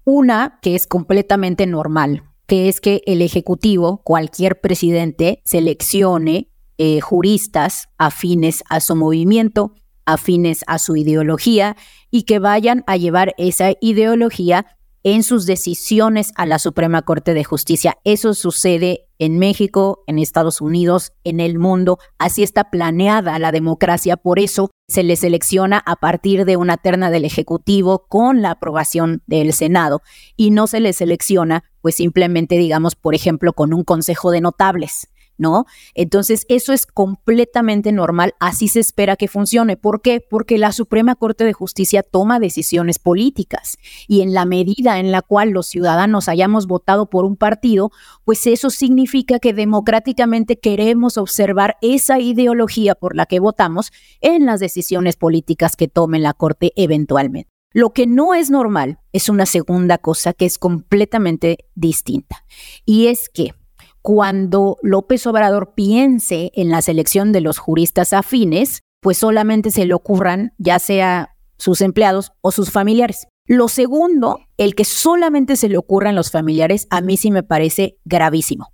Una 0.05 0.59
que 0.61 0.75
es 0.75 0.85
completamente 0.85 1.65
normal, 1.65 2.23
que 2.45 2.67
es 2.67 2.81
que 2.81 3.01
el 3.05 3.21
Ejecutivo, 3.21 4.01
cualquier 4.03 4.59
presidente, 4.59 5.41
seleccione 5.45 6.49
eh, 6.77 6.99
juristas 6.99 7.87
afines 7.97 8.63
a 8.69 8.79
su 8.79 8.95
movimiento, 8.95 9.75
afines 10.05 10.63
a 10.67 10.79
su 10.79 10.97
ideología 10.97 11.77
y 12.11 12.23
que 12.23 12.39
vayan 12.39 12.83
a 12.87 12.97
llevar 12.97 13.33
esa 13.37 13.73
ideología 13.79 14.65
en 15.03 15.23
sus 15.23 15.45
decisiones 15.45 16.31
a 16.35 16.45
la 16.45 16.59
Suprema 16.59 17.01
Corte 17.01 17.33
de 17.33 17.43
Justicia. 17.43 17.97
Eso 18.03 18.33
sucede 18.33 19.07
en 19.19 19.37
México, 19.37 20.03
en 20.07 20.17
Estados 20.17 20.61
Unidos, 20.61 21.13
en 21.23 21.39
el 21.39 21.59
mundo. 21.59 21.99
Así 22.17 22.43
está 22.43 22.69
planeada 22.69 23.37
la 23.39 23.51
democracia. 23.51 24.17
Por 24.17 24.39
eso 24.39 24.71
se 24.87 25.03
le 25.03 25.15
selecciona 25.15 25.81
a 25.85 25.95
partir 25.97 26.45
de 26.45 26.57
una 26.57 26.77
terna 26.77 27.09
del 27.11 27.25
Ejecutivo 27.25 28.05
con 28.07 28.41
la 28.41 28.51
aprobación 28.51 29.21
del 29.27 29.53
Senado 29.53 30.01
y 30.35 30.51
no 30.51 30.67
se 30.67 30.79
le 30.79 30.93
selecciona, 30.93 31.63
pues 31.81 31.95
simplemente, 31.95 32.57
digamos, 32.57 32.95
por 32.95 33.15
ejemplo, 33.15 33.53
con 33.53 33.73
un 33.73 33.83
Consejo 33.83 34.31
de 34.31 34.41
Notables. 34.41 35.09
¿No? 35.37 35.65
Entonces, 35.93 36.45
eso 36.49 36.73
es 36.73 36.85
completamente 36.85 37.91
normal, 37.91 38.33
así 38.39 38.67
se 38.67 38.79
espera 38.79 39.15
que 39.15 39.27
funcione. 39.27 39.77
¿Por 39.77 40.01
qué? 40.01 40.21
Porque 40.21 40.57
la 40.57 40.71
Suprema 40.71 41.15
Corte 41.15 41.43
de 41.43 41.53
Justicia 41.53 42.03
toma 42.03 42.39
decisiones 42.39 42.99
políticas 42.99 43.77
y 44.07 44.21
en 44.21 44.33
la 44.33 44.45
medida 44.45 44.99
en 44.99 45.11
la 45.11 45.21
cual 45.21 45.49
los 45.49 45.67
ciudadanos 45.67 46.29
hayamos 46.29 46.67
votado 46.67 47.09
por 47.09 47.25
un 47.25 47.35
partido, 47.35 47.91
pues 48.25 48.47
eso 48.47 48.69
significa 48.69 49.39
que 49.39 49.53
democráticamente 49.53 50.59
queremos 50.59 51.17
observar 51.17 51.77
esa 51.81 52.19
ideología 52.19 52.95
por 52.95 53.15
la 53.15 53.25
que 53.25 53.39
votamos 53.39 53.91
en 54.21 54.45
las 54.45 54.59
decisiones 54.59 55.15
políticas 55.15 55.75
que 55.75 55.87
tome 55.87 56.19
la 56.19 56.33
Corte 56.33 56.73
eventualmente. 56.75 57.49
Lo 57.73 57.91
que 57.91 58.05
no 58.05 58.35
es 58.35 58.51
normal 58.51 58.99
es 59.13 59.29
una 59.29 59.47
segunda 59.47 59.97
cosa 59.97 60.33
que 60.33 60.45
es 60.45 60.59
completamente 60.59 61.65
distinta 61.73 62.45
y 62.85 63.07
es 63.07 63.29
que 63.29 63.55
cuando 64.03 64.77
López 64.83 65.25
Obrador 65.25 65.73
piense 65.75 66.51
en 66.55 66.69
la 66.69 66.81
selección 66.81 67.31
de 67.31 67.39
los 67.39 67.57
juristas 67.57 68.11
afines, 68.11 68.81
pues 69.01 69.17
solamente 69.17 69.71
se 69.71 69.85
le 69.85 69.93
ocurran 69.93 70.53
ya 70.57 70.77
sea 70.77 71.35
sus 71.57 71.79
empleados 71.79 72.33
o 72.41 72.51
sus 72.51 72.69
familiares. 72.69 73.27
Lo 73.45 73.69
segundo, 73.69 74.39
el 74.57 74.75
que 74.75 74.83
solamente 74.83 75.55
se 75.55 75.69
le 75.69 75.77
ocurran 75.77 76.15
los 76.15 76.31
familiares, 76.31 76.85
a 76.89 76.99
mí 76.99 77.15
sí 77.15 77.31
me 77.31 77.43
parece 77.43 77.97
gravísimo. 78.03 78.73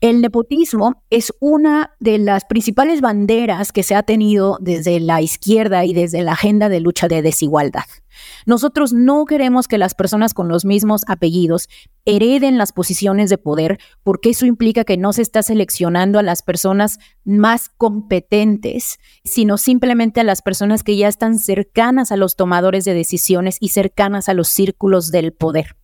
El 0.00 0.20
nepotismo 0.20 1.02
es 1.10 1.32
una 1.40 1.94
de 2.00 2.18
las 2.18 2.44
principales 2.44 3.00
banderas 3.00 3.72
que 3.72 3.82
se 3.82 3.94
ha 3.94 4.02
tenido 4.02 4.58
desde 4.60 5.00
la 5.00 5.22
izquierda 5.22 5.84
y 5.84 5.94
desde 5.94 6.22
la 6.22 6.32
agenda 6.32 6.68
de 6.68 6.80
lucha 6.80 7.08
de 7.08 7.22
desigualdad. 7.22 7.84
Nosotros 8.46 8.92
no 8.92 9.24
queremos 9.24 9.66
que 9.68 9.78
las 9.78 9.94
personas 9.94 10.34
con 10.34 10.48
los 10.48 10.64
mismos 10.64 11.02
apellidos 11.08 11.68
hereden 12.04 12.58
las 12.58 12.72
posiciones 12.72 13.30
de 13.30 13.38
poder 13.38 13.78
porque 14.02 14.30
eso 14.30 14.46
implica 14.46 14.84
que 14.84 14.96
no 14.96 15.12
se 15.12 15.22
está 15.22 15.42
seleccionando 15.42 16.18
a 16.18 16.22
las 16.22 16.42
personas 16.42 16.98
más 17.24 17.70
competentes, 17.76 18.98
sino 19.24 19.58
simplemente 19.58 20.20
a 20.20 20.24
las 20.24 20.42
personas 20.42 20.82
que 20.82 20.96
ya 20.96 21.08
están 21.08 21.38
cercanas 21.38 22.12
a 22.12 22.16
los 22.16 22.36
tomadores 22.36 22.84
de 22.84 22.94
decisiones 22.94 23.56
y 23.60 23.70
cercanas 23.70 24.28
a 24.28 24.34
los 24.34 24.48
círculos 24.48 25.10
del 25.10 25.32
poder. 25.32 25.76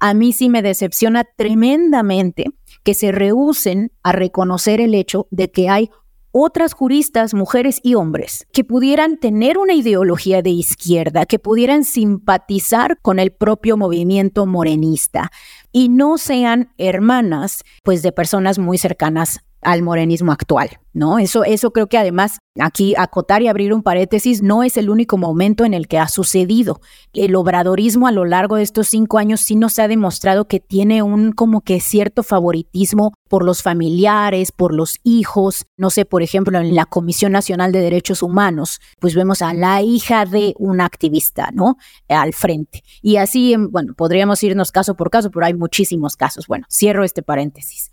A 0.00 0.14
mí 0.14 0.32
sí 0.32 0.48
me 0.48 0.62
decepciona 0.62 1.24
tremendamente 1.24 2.46
que 2.82 2.94
se 2.94 3.12
rehúsen 3.12 3.92
a 4.02 4.12
reconocer 4.12 4.80
el 4.80 4.94
hecho 4.94 5.26
de 5.30 5.50
que 5.50 5.68
hay 5.68 5.90
otras 6.32 6.72
juristas, 6.72 7.34
mujeres 7.34 7.78
y 7.82 7.94
hombres, 7.94 8.46
que 8.52 8.64
pudieran 8.64 9.18
tener 9.18 9.58
una 9.58 9.74
ideología 9.74 10.40
de 10.40 10.50
izquierda, 10.50 11.26
que 11.26 11.38
pudieran 11.38 11.84
simpatizar 11.84 12.98
con 13.02 13.18
el 13.18 13.32
propio 13.32 13.76
movimiento 13.76 14.46
morenista. 14.46 15.30
Y 15.72 15.90
no 15.90 16.16
sean 16.16 16.72
hermanas, 16.78 17.64
pues, 17.82 18.02
de 18.02 18.12
personas 18.12 18.58
muy 18.58 18.78
cercanas 18.78 19.40
al 19.62 19.82
morenismo 19.82 20.32
actual, 20.32 20.70
¿no? 20.92 21.18
Eso, 21.18 21.44
eso 21.44 21.72
creo 21.72 21.86
que 21.86 21.96
además 21.96 22.38
aquí 22.58 22.94
acotar 22.98 23.42
y 23.42 23.48
abrir 23.48 23.72
un 23.72 23.82
paréntesis 23.82 24.42
no 24.42 24.62
es 24.62 24.76
el 24.76 24.90
único 24.90 25.16
momento 25.16 25.64
en 25.64 25.72
el 25.72 25.88
que 25.88 25.98
ha 25.98 26.08
sucedido. 26.08 26.80
El 27.12 27.34
obradorismo 27.36 28.06
a 28.06 28.12
lo 28.12 28.24
largo 28.24 28.56
de 28.56 28.62
estos 28.62 28.88
cinco 28.88 29.18
años 29.18 29.40
sí 29.40 29.54
nos 29.54 29.78
ha 29.78 29.88
demostrado 29.88 30.46
que 30.48 30.60
tiene 30.60 31.02
un 31.02 31.32
como 31.32 31.62
que 31.62 31.80
cierto 31.80 32.22
favoritismo 32.22 33.12
por 33.28 33.44
los 33.44 33.62
familiares, 33.62 34.52
por 34.52 34.74
los 34.74 34.98
hijos. 35.04 35.64
No 35.76 35.90
sé, 35.90 36.04
por 36.04 36.22
ejemplo, 36.22 36.58
en 36.58 36.74
la 36.74 36.84
Comisión 36.84 37.32
Nacional 37.32 37.72
de 37.72 37.80
Derechos 37.80 38.22
Humanos, 38.22 38.80
pues 39.00 39.14
vemos 39.14 39.42
a 39.42 39.54
la 39.54 39.80
hija 39.80 40.26
de 40.26 40.54
un 40.58 40.80
activista, 40.80 41.50
¿no? 41.54 41.76
Al 42.08 42.34
frente. 42.34 42.82
Y 43.00 43.16
así, 43.16 43.54
bueno, 43.56 43.94
podríamos 43.94 44.42
irnos 44.42 44.72
caso 44.72 44.96
por 44.96 45.08
caso, 45.08 45.30
pero 45.30 45.46
hay 45.46 45.54
muchísimos 45.54 46.16
casos. 46.16 46.46
Bueno, 46.48 46.66
cierro 46.68 47.04
este 47.04 47.22
paréntesis. 47.22 47.92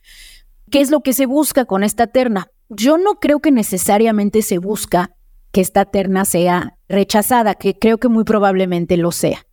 ¿Qué 0.70 0.82
es 0.82 0.92
lo 0.92 1.02
que 1.02 1.14
se 1.14 1.26
busca 1.26 1.66
con 1.66 1.84
esta 1.84 2.08
terna? 2.08 2.52
Yo 2.70 2.98
no 2.98 3.16
creo 3.16 3.40
que 3.40 3.52
necesariamente 3.52 4.42
se 4.42 4.60
busca 4.60 5.16
que 5.52 5.62
esta 5.62 5.86
terna 5.86 6.26
sea 6.26 6.78
rechazada, 6.88 7.56
que 7.56 7.74
creo 7.74 7.98
que 7.98 8.08
muy 8.08 8.24
probablemente 8.24 8.96
lo 8.98 9.12
sea. 9.12 9.46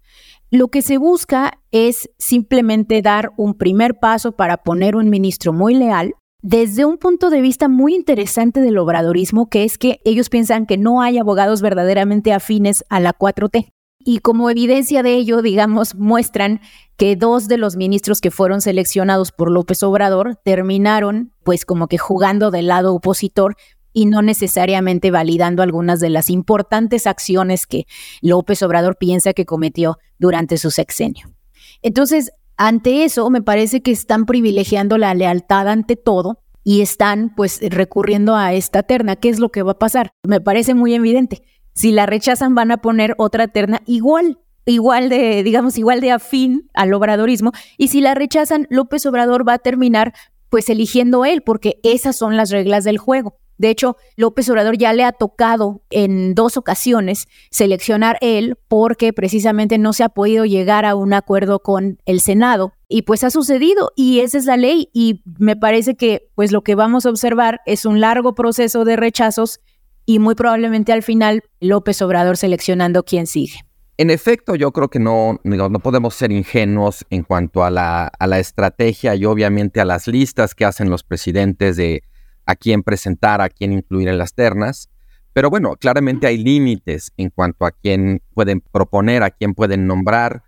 Lo 0.50 0.68
que 0.68 0.82
se 0.82 0.98
busca 0.98 1.58
es 1.70 2.10
simplemente 2.18 3.00
dar 3.02 3.32
un 3.36 3.54
primer 3.54 3.98
paso 3.98 4.32
para 4.32 4.58
poner 4.58 4.94
un 4.94 5.08
ministro 5.08 5.52
muy 5.52 5.74
leal 5.74 6.14
desde 6.42 6.84
un 6.84 6.98
punto 6.98 7.30
de 7.30 7.40
vista 7.40 7.68
muy 7.68 7.94
interesante 7.94 8.60
del 8.60 8.78
obradorismo, 8.78 9.48
que 9.48 9.64
es 9.64 9.78
que 9.78 10.00
ellos 10.04 10.28
piensan 10.28 10.66
que 10.66 10.76
no 10.76 11.00
hay 11.00 11.18
abogados 11.18 11.62
verdaderamente 11.62 12.32
afines 12.32 12.84
a 12.90 13.00
la 13.00 13.14
4T. 13.14 13.72
Y 14.08 14.20
como 14.20 14.48
evidencia 14.50 15.02
de 15.02 15.14
ello, 15.14 15.42
digamos, 15.42 15.96
muestran 15.96 16.60
que 16.96 17.16
dos 17.16 17.48
de 17.48 17.58
los 17.58 17.74
ministros 17.74 18.20
que 18.20 18.30
fueron 18.30 18.60
seleccionados 18.60 19.32
por 19.32 19.50
López 19.50 19.82
Obrador 19.82 20.36
terminaron 20.36 21.32
pues 21.42 21.64
como 21.64 21.88
que 21.88 21.98
jugando 21.98 22.52
del 22.52 22.68
lado 22.68 22.94
opositor 22.94 23.56
y 23.92 24.06
no 24.06 24.22
necesariamente 24.22 25.10
validando 25.10 25.60
algunas 25.64 25.98
de 25.98 26.10
las 26.10 26.30
importantes 26.30 27.08
acciones 27.08 27.66
que 27.66 27.88
López 28.22 28.62
Obrador 28.62 28.96
piensa 28.96 29.32
que 29.32 29.44
cometió 29.44 29.98
durante 30.20 30.56
su 30.56 30.70
sexenio. 30.70 31.34
Entonces, 31.82 32.30
ante 32.56 33.02
eso, 33.02 33.28
me 33.28 33.42
parece 33.42 33.82
que 33.82 33.90
están 33.90 34.24
privilegiando 34.24 34.98
la 34.98 35.14
lealtad 35.14 35.66
ante 35.66 35.96
todo 35.96 36.44
y 36.62 36.80
están 36.80 37.34
pues 37.34 37.58
recurriendo 37.60 38.36
a 38.36 38.54
esta 38.54 38.84
terna. 38.84 39.16
¿Qué 39.16 39.30
es 39.30 39.40
lo 39.40 39.50
que 39.50 39.64
va 39.64 39.72
a 39.72 39.78
pasar? 39.80 40.12
Me 40.22 40.40
parece 40.40 40.74
muy 40.74 40.94
evidente 40.94 41.42
si 41.76 41.92
la 41.92 42.06
rechazan, 42.06 42.54
van 42.54 42.72
a 42.72 42.78
poner 42.78 43.14
otra 43.18 43.48
terna 43.48 43.82
igual, 43.86 44.38
igual 44.64 45.10
de, 45.10 45.42
digamos, 45.42 45.76
igual 45.76 46.00
de 46.00 46.10
afín 46.10 46.70
al 46.74 46.92
obradorismo. 46.94 47.52
Y 47.76 47.88
si 47.88 48.00
la 48.00 48.14
rechazan, 48.14 48.66
López 48.70 49.04
Obrador 49.06 49.46
va 49.46 49.52
a 49.54 49.58
terminar 49.58 50.14
pues 50.48 50.70
eligiendo 50.70 51.24
él, 51.24 51.42
porque 51.42 51.78
esas 51.82 52.16
son 52.16 52.36
las 52.36 52.50
reglas 52.50 52.84
del 52.84 52.98
juego. 52.98 53.36
De 53.58 53.70
hecho, 53.70 53.96
López 54.16 54.48
Obrador 54.48 54.76
ya 54.76 54.92
le 54.92 55.04
ha 55.04 55.12
tocado 55.12 55.82
en 55.90 56.34
dos 56.34 56.56
ocasiones 56.56 57.26
seleccionar 57.50 58.18
él 58.20 58.56
porque 58.68 59.12
precisamente 59.12 59.78
no 59.78 59.92
se 59.92 60.04
ha 60.04 60.10
podido 60.10 60.44
llegar 60.44 60.84
a 60.84 60.94
un 60.94 61.14
acuerdo 61.14 61.60
con 61.60 61.98
el 62.04 62.20
Senado. 62.20 62.72
Y 62.88 63.02
pues 63.02 63.24
ha 63.24 63.30
sucedido 63.30 63.92
y 63.96 64.20
esa 64.20 64.38
es 64.38 64.44
la 64.44 64.56
ley 64.56 64.90
y 64.92 65.22
me 65.38 65.56
parece 65.56 65.96
que 65.96 66.28
pues 66.34 66.52
lo 66.52 66.62
que 66.62 66.74
vamos 66.74 67.04
a 67.04 67.10
observar 67.10 67.60
es 67.66 67.84
un 67.84 68.00
largo 68.00 68.34
proceso 68.34 68.84
de 68.84 68.96
rechazos 68.96 69.60
y 70.06 70.20
muy 70.20 70.36
probablemente 70.36 70.92
al 70.92 71.02
final 71.02 71.42
López 71.60 72.00
Obrador 72.00 72.36
seleccionando 72.36 73.04
quién 73.04 73.26
sigue. 73.26 73.60
En 73.98 74.10
efecto, 74.10 74.54
yo 74.54 74.72
creo 74.72 74.88
que 74.88 74.98
no, 74.98 75.40
no 75.42 75.78
podemos 75.80 76.14
ser 76.14 76.30
ingenuos 76.30 77.04
en 77.10 77.22
cuanto 77.22 77.64
a 77.64 77.70
la, 77.70 78.06
a 78.06 78.26
la 78.26 78.38
estrategia 78.38 79.14
y 79.14 79.24
obviamente 79.24 79.80
a 79.80 79.86
las 79.86 80.06
listas 80.06 80.54
que 80.54 80.64
hacen 80.66 80.90
los 80.90 81.02
presidentes 81.02 81.76
de 81.76 82.02
a 82.44 82.54
quién 82.54 82.82
presentar, 82.82 83.40
a 83.40 83.48
quién 83.48 83.72
incluir 83.72 84.08
en 84.08 84.18
las 84.18 84.34
ternas. 84.34 84.90
Pero 85.32 85.50
bueno, 85.50 85.76
claramente 85.76 86.26
hay 86.26 86.38
límites 86.38 87.12
en 87.16 87.30
cuanto 87.30 87.64
a 87.64 87.72
quién 87.72 88.22
pueden 88.34 88.60
proponer, 88.60 89.22
a 89.22 89.30
quién 89.30 89.54
pueden 89.54 89.86
nombrar. 89.86 90.44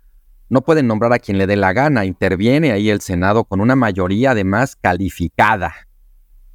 No 0.47 0.61
pueden 0.61 0.87
nombrar 0.87 1.11
a 1.13 1.19
quien 1.19 1.37
le 1.37 1.47
dé 1.47 1.55
la 1.55 1.73
gana. 1.73 2.05
Interviene 2.05 2.71
ahí 2.71 2.89
el 2.89 3.01
Senado 3.01 3.43
con 3.43 3.61
una 3.61 3.75
mayoría 3.75 4.31
además 4.31 4.75
calificada 4.75 5.88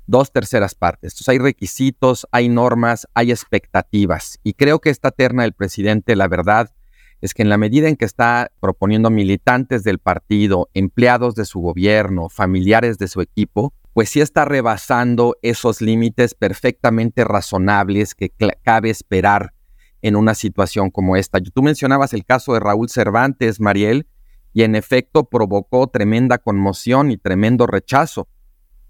dos 0.06 0.32
terceras 0.32 0.74
partes. 0.74 1.12
Entonces 1.12 1.28
hay 1.28 1.38
requisitos, 1.38 2.26
hay 2.30 2.48
normas, 2.48 3.06
hay 3.14 3.30
expectativas. 3.30 4.38
Y 4.42 4.54
creo 4.54 4.80
que 4.80 4.90
esta 4.90 5.10
terna 5.10 5.42
del 5.42 5.52
presidente, 5.52 6.16
la 6.16 6.28
verdad, 6.28 6.72
es 7.20 7.32
que 7.32 7.42
en 7.42 7.48
la 7.48 7.56
medida 7.56 7.88
en 7.88 7.96
que 7.96 8.04
está 8.04 8.50
proponiendo 8.60 9.10
militantes 9.10 9.82
del 9.82 9.98
partido, 9.98 10.68
empleados 10.74 11.34
de 11.34 11.46
su 11.46 11.60
gobierno, 11.60 12.28
familiares 12.28 12.98
de 12.98 13.08
su 13.08 13.20
equipo, 13.20 13.72
pues 13.94 14.10
sí 14.10 14.20
está 14.20 14.44
rebasando 14.44 15.36
esos 15.40 15.80
límites 15.80 16.34
perfectamente 16.34 17.24
razonables 17.24 18.14
que 18.14 18.30
cabe 18.62 18.90
esperar 18.90 19.54
en 20.02 20.16
una 20.16 20.34
situación 20.34 20.90
como 20.90 21.16
esta. 21.16 21.40
Tú 21.40 21.62
mencionabas 21.62 22.12
el 22.12 22.26
caso 22.26 22.52
de 22.52 22.60
Raúl 22.60 22.90
Cervantes, 22.90 23.60
Mariel, 23.60 24.06
y 24.52 24.62
en 24.62 24.74
efecto 24.74 25.24
provocó 25.24 25.86
tremenda 25.86 26.38
conmoción 26.38 27.10
y 27.10 27.16
tremendo 27.16 27.66
rechazo. 27.66 28.28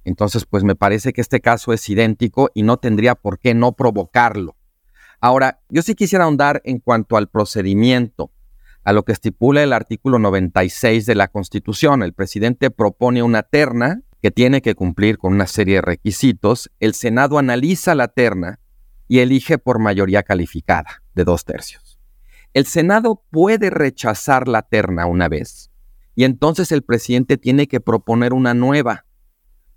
Entonces, 0.04 0.44
pues 0.44 0.64
me 0.64 0.76
parece 0.76 1.12
que 1.12 1.20
este 1.20 1.40
caso 1.40 1.72
es 1.72 1.88
idéntico 1.88 2.50
y 2.54 2.62
no 2.62 2.76
tendría 2.76 3.14
por 3.14 3.38
qué 3.38 3.54
no 3.54 3.72
provocarlo. 3.72 4.56
Ahora, 5.20 5.60
yo 5.70 5.82
sí 5.82 5.94
quisiera 5.94 6.24
ahondar 6.24 6.60
en 6.64 6.78
cuanto 6.78 7.16
al 7.16 7.28
procedimiento, 7.28 8.30
a 8.84 8.92
lo 8.92 9.04
que 9.04 9.12
estipula 9.12 9.62
el 9.62 9.72
artículo 9.72 10.18
96 10.18 11.06
de 11.06 11.14
la 11.14 11.28
Constitución. 11.28 12.02
El 12.02 12.12
presidente 12.12 12.70
propone 12.70 13.22
una 13.22 13.42
terna 13.42 14.02
que 14.20 14.30
tiene 14.30 14.60
que 14.60 14.74
cumplir 14.74 15.16
con 15.16 15.32
una 15.32 15.46
serie 15.46 15.76
de 15.76 15.82
requisitos. 15.82 16.70
El 16.80 16.94
Senado 16.94 17.38
analiza 17.38 17.94
la 17.94 18.08
terna 18.08 18.60
y 19.08 19.20
elige 19.20 19.58
por 19.58 19.78
mayoría 19.78 20.22
calificada 20.22 21.02
de 21.14 21.24
dos 21.24 21.44
tercios. 21.44 21.98
El 22.52 22.66
Senado 22.66 23.22
puede 23.30 23.70
rechazar 23.70 24.48
la 24.48 24.62
terna 24.62 25.06
una 25.06 25.28
vez 25.28 25.70
y 26.14 26.24
entonces 26.24 26.70
el 26.70 26.82
presidente 26.82 27.36
tiene 27.36 27.66
que 27.66 27.80
proponer 27.80 28.32
una 28.32 28.54
nueva 28.54 29.06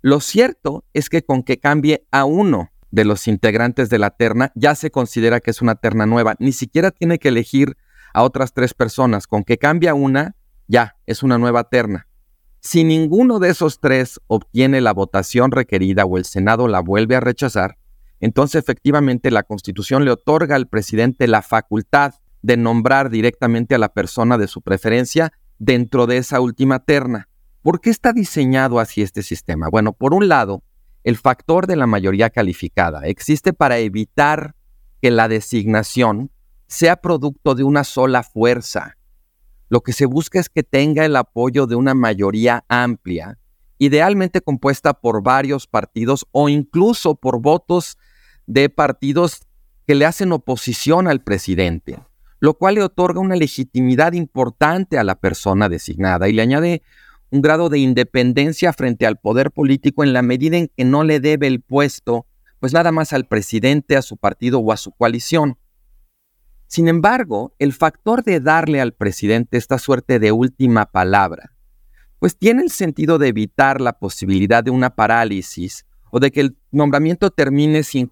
lo 0.00 0.20
cierto 0.20 0.84
es 0.92 1.08
que 1.08 1.22
con 1.22 1.42
que 1.42 1.58
cambie 1.58 2.06
a 2.10 2.24
uno 2.24 2.70
de 2.90 3.04
los 3.04 3.28
integrantes 3.28 3.90
de 3.90 3.98
la 3.98 4.10
terna, 4.10 4.52
ya 4.54 4.74
se 4.74 4.90
considera 4.90 5.40
que 5.40 5.50
es 5.50 5.60
una 5.60 5.74
terna 5.74 6.06
nueva. 6.06 6.36
Ni 6.38 6.52
siquiera 6.52 6.90
tiene 6.90 7.18
que 7.18 7.28
elegir 7.28 7.76
a 8.14 8.22
otras 8.22 8.54
tres 8.54 8.74
personas. 8.74 9.26
Con 9.26 9.44
que 9.44 9.58
cambie 9.58 9.88
a 9.88 9.94
una, 9.94 10.36
ya 10.66 10.96
es 11.06 11.22
una 11.22 11.38
nueva 11.38 11.64
terna. 11.64 12.06
Si 12.60 12.84
ninguno 12.84 13.38
de 13.38 13.50
esos 13.50 13.80
tres 13.80 14.20
obtiene 14.26 14.80
la 14.80 14.92
votación 14.92 15.50
requerida 15.50 16.04
o 16.04 16.18
el 16.18 16.24
Senado 16.24 16.68
la 16.68 16.80
vuelve 16.80 17.16
a 17.16 17.20
rechazar, 17.20 17.78
entonces 18.20 18.62
efectivamente 18.62 19.30
la 19.30 19.44
Constitución 19.44 20.04
le 20.04 20.10
otorga 20.10 20.56
al 20.56 20.66
presidente 20.66 21.28
la 21.28 21.42
facultad 21.42 22.14
de 22.42 22.56
nombrar 22.56 23.10
directamente 23.10 23.74
a 23.74 23.78
la 23.78 23.92
persona 23.92 24.38
de 24.38 24.48
su 24.48 24.62
preferencia 24.62 25.32
dentro 25.58 26.06
de 26.06 26.18
esa 26.18 26.40
última 26.40 26.80
terna. 26.80 27.28
¿Por 27.62 27.80
qué 27.80 27.90
está 27.90 28.12
diseñado 28.12 28.78
así 28.78 29.02
este 29.02 29.22
sistema? 29.22 29.68
Bueno, 29.68 29.92
por 29.92 30.14
un 30.14 30.28
lado, 30.28 30.62
el 31.04 31.16
factor 31.16 31.66
de 31.66 31.76
la 31.76 31.86
mayoría 31.86 32.30
calificada 32.30 33.02
existe 33.06 33.52
para 33.52 33.78
evitar 33.78 34.54
que 35.02 35.10
la 35.10 35.28
designación 35.28 36.30
sea 36.66 36.96
producto 36.96 37.54
de 37.54 37.64
una 37.64 37.82
sola 37.82 38.22
fuerza. 38.22 38.96
Lo 39.68 39.82
que 39.82 39.92
se 39.92 40.06
busca 40.06 40.38
es 40.38 40.48
que 40.48 40.62
tenga 40.62 41.04
el 41.04 41.16
apoyo 41.16 41.66
de 41.66 41.74
una 41.74 41.94
mayoría 41.94 42.64
amplia, 42.68 43.38
idealmente 43.78 44.40
compuesta 44.40 44.94
por 44.94 45.22
varios 45.22 45.66
partidos 45.66 46.26
o 46.30 46.48
incluso 46.48 47.16
por 47.16 47.40
votos 47.40 47.98
de 48.46 48.70
partidos 48.70 49.42
que 49.86 49.94
le 49.94 50.04
hacen 50.04 50.32
oposición 50.32 51.08
al 51.08 51.22
presidente, 51.22 51.98
lo 52.40 52.54
cual 52.54 52.76
le 52.76 52.82
otorga 52.82 53.20
una 53.20 53.36
legitimidad 53.36 54.12
importante 54.12 54.98
a 54.98 55.04
la 55.04 55.16
persona 55.16 55.68
designada 55.68 56.28
y 56.28 56.32
le 56.32 56.42
añade 56.42 56.82
un 57.30 57.42
grado 57.42 57.68
de 57.68 57.78
independencia 57.78 58.72
frente 58.72 59.06
al 59.06 59.18
poder 59.18 59.50
político 59.50 60.02
en 60.02 60.12
la 60.12 60.22
medida 60.22 60.56
en 60.56 60.68
que 60.68 60.84
no 60.84 61.04
le 61.04 61.20
debe 61.20 61.46
el 61.46 61.60
puesto, 61.60 62.26
pues 62.60 62.72
nada 62.72 62.92
más 62.92 63.12
al 63.12 63.26
presidente, 63.26 63.96
a 63.96 64.02
su 64.02 64.16
partido 64.16 64.60
o 64.60 64.72
a 64.72 64.76
su 64.76 64.92
coalición. 64.92 65.58
Sin 66.66 66.88
embargo, 66.88 67.54
el 67.58 67.72
factor 67.72 68.24
de 68.24 68.40
darle 68.40 68.80
al 68.80 68.92
presidente 68.92 69.56
esta 69.56 69.78
suerte 69.78 70.18
de 70.18 70.32
última 70.32 70.86
palabra, 70.86 71.52
pues 72.18 72.36
tiene 72.36 72.62
el 72.62 72.70
sentido 72.70 73.18
de 73.18 73.28
evitar 73.28 73.80
la 73.80 73.98
posibilidad 73.98 74.64
de 74.64 74.70
una 74.70 74.90
parálisis 74.90 75.86
o 76.10 76.20
de 76.20 76.30
que 76.30 76.40
el 76.40 76.56
nombramiento 76.70 77.30
termine 77.30 77.82
sin 77.82 78.10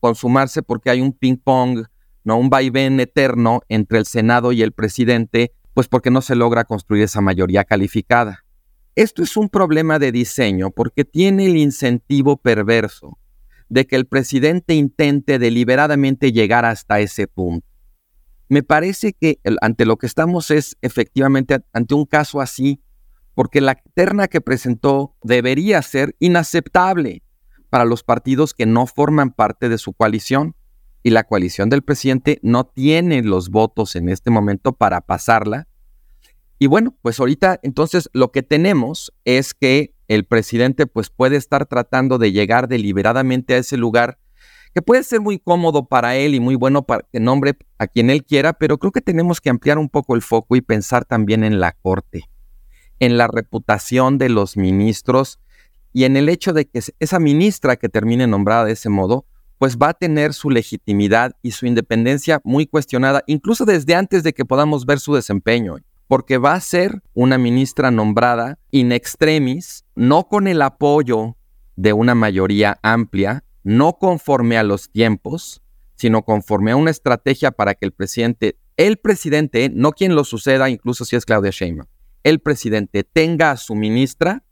consumarse 0.00 0.62
porque 0.62 0.90
hay 0.90 1.00
un 1.00 1.12
ping-pong, 1.12 1.86
no 2.24 2.36
un 2.36 2.50
vaivén 2.50 3.00
eterno 3.00 3.62
entre 3.68 3.98
el 3.98 4.06
Senado 4.06 4.52
y 4.52 4.62
el 4.62 4.72
presidente, 4.72 5.52
pues 5.74 5.88
porque 5.88 6.10
no 6.10 6.20
se 6.20 6.34
logra 6.34 6.64
construir 6.64 7.04
esa 7.04 7.20
mayoría 7.20 7.64
calificada. 7.64 8.44
Esto 8.98 9.22
es 9.22 9.36
un 9.36 9.48
problema 9.48 10.00
de 10.00 10.10
diseño 10.10 10.72
porque 10.72 11.04
tiene 11.04 11.46
el 11.46 11.56
incentivo 11.56 12.36
perverso 12.36 13.16
de 13.68 13.86
que 13.86 13.94
el 13.94 14.08
presidente 14.08 14.74
intente 14.74 15.38
deliberadamente 15.38 16.32
llegar 16.32 16.64
hasta 16.64 16.98
ese 16.98 17.28
punto. 17.28 17.64
Me 18.48 18.64
parece 18.64 19.12
que 19.12 19.38
ante 19.60 19.86
lo 19.86 19.98
que 19.98 20.06
estamos 20.08 20.50
es 20.50 20.76
efectivamente 20.82 21.60
ante 21.72 21.94
un 21.94 22.06
caso 22.06 22.40
así, 22.40 22.82
porque 23.36 23.60
la 23.60 23.76
terna 23.94 24.26
que 24.26 24.40
presentó 24.40 25.14
debería 25.22 25.80
ser 25.82 26.16
inaceptable, 26.18 27.22
para 27.70 27.84
los 27.84 28.02
partidos 28.02 28.52
que 28.52 28.66
no 28.66 28.88
forman 28.88 29.30
parte 29.30 29.68
de 29.68 29.78
su 29.78 29.92
coalición. 29.92 30.56
Y 31.04 31.10
la 31.10 31.22
coalición 31.22 31.68
del 31.68 31.82
presidente 31.82 32.40
no 32.42 32.66
tiene 32.66 33.22
los 33.22 33.50
votos 33.50 33.94
en 33.94 34.08
este 34.08 34.32
momento 34.32 34.72
para 34.72 35.02
pasarla. 35.02 35.68
Y 36.58 36.66
bueno, 36.66 36.96
pues 37.02 37.20
ahorita 37.20 37.60
entonces 37.62 38.10
lo 38.12 38.32
que 38.32 38.42
tenemos 38.42 39.12
es 39.24 39.54
que 39.54 39.94
el 40.08 40.24
presidente 40.24 40.86
pues 40.86 41.10
puede 41.10 41.36
estar 41.36 41.66
tratando 41.66 42.18
de 42.18 42.32
llegar 42.32 42.68
deliberadamente 42.68 43.54
a 43.54 43.58
ese 43.58 43.76
lugar 43.76 44.18
que 44.74 44.82
puede 44.82 45.02
ser 45.02 45.20
muy 45.20 45.38
cómodo 45.38 45.86
para 45.86 46.16
él 46.16 46.34
y 46.34 46.40
muy 46.40 46.54
bueno 46.54 46.82
para 46.82 47.04
que 47.10 47.20
nombre 47.20 47.56
a 47.78 47.86
quien 47.86 48.10
él 48.10 48.24
quiera, 48.24 48.52
pero 48.52 48.78
creo 48.78 48.92
que 48.92 49.00
tenemos 49.00 49.40
que 49.40 49.50
ampliar 49.50 49.78
un 49.78 49.88
poco 49.88 50.14
el 50.14 50.22
foco 50.22 50.56
y 50.56 50.60
pensar 50.60 51.04
también 51.04 51.44
en 51.44 51.60
la 51.60 51.72
corte, 51.72 52.28
en 52.98 53.16
la 53.16 53.28
reputación 53.28 54.18
de 54.18 54.28
los 54.28 54.56
ministros 54.56 55.38
y 55.92 56.04
en 56.04 56.16
el 56.16 56.28
hecho 56.28 56.52
de 56.52 56.66
que 56.66 56.80
esa 56.98 57.18
ministra 57.18 57.76
que 57.76 57.88
termine 57.88 58.26
nombrada 58.26 58.66
de 58.66 58.72
ese 58.72 58.88
modo, 58.88 59.26
pues 59.58 59.78
va 59.78 59.90
a 59.90 59.94
tener 59.94 60.34
su 60.34 60.50
legitimidad 60.50 61.36
y 61.42 61.52
su 61.52 61.66
independencia 61.66 62.40
muy 62.44 62.66
cuestionada, 62.66 63.24
incluso 63.26 63.64
desde 63.64 63.94
antes 63.94 64.22
de 64.22 64.32
que 64.32 64.44
podamos 64.44 64.86
ver 64.86 65.00
su 65.00 65.14
desempeño, 65.14 65.78
porque 66.08 66.38
va 66.38 66.54
a 66.54 66.60
ser 66.60 67.02
una 67.14 67.38
ministra 67.38 67.90
nombrada 67.90 68.58
in 68.70 68.92
extremis, 68.92 69.84
no 69.94 70.26
con 70.26 70.48
el 70.48 70.62
apoyo 70.62 71.36
de 71.76 71.92
una 71.92 72.14
mayoría 72.14 72.78
amplia, 72.82 73.44
no 73.62 73.98
conforme 73.98 74.58
a 74.58 74.62
los 74.62 74.90
tiempos, 74.90 75.62
sino 75.94 76.22
conforme 76.24 76.72
a 76.72 76.76
una 76.76 76.90
estrategia 76.90 77.50
para 77.50 77.74
que 77.74 77.84
el 77.84 77.92
presidente, 77.92 78.56
el 78.76 78.96
presidente, 78.96 79.70
no 79.72 79.92
quien 79.92 80.14
lo 80.14 80.24
suceda, 80.24 80.70
incluso 80.70 81.04
si 81.04 81.14
es 81.16 81.26
Claudia 81.26 81.50
Sheinbaum, 81.50 81.88
el 82.24 82.40
presidente 82.40 83.04
tenga 83.04 83.50
a 83.50 83.56
su 83.56 83.74
ministra 83.74 84.44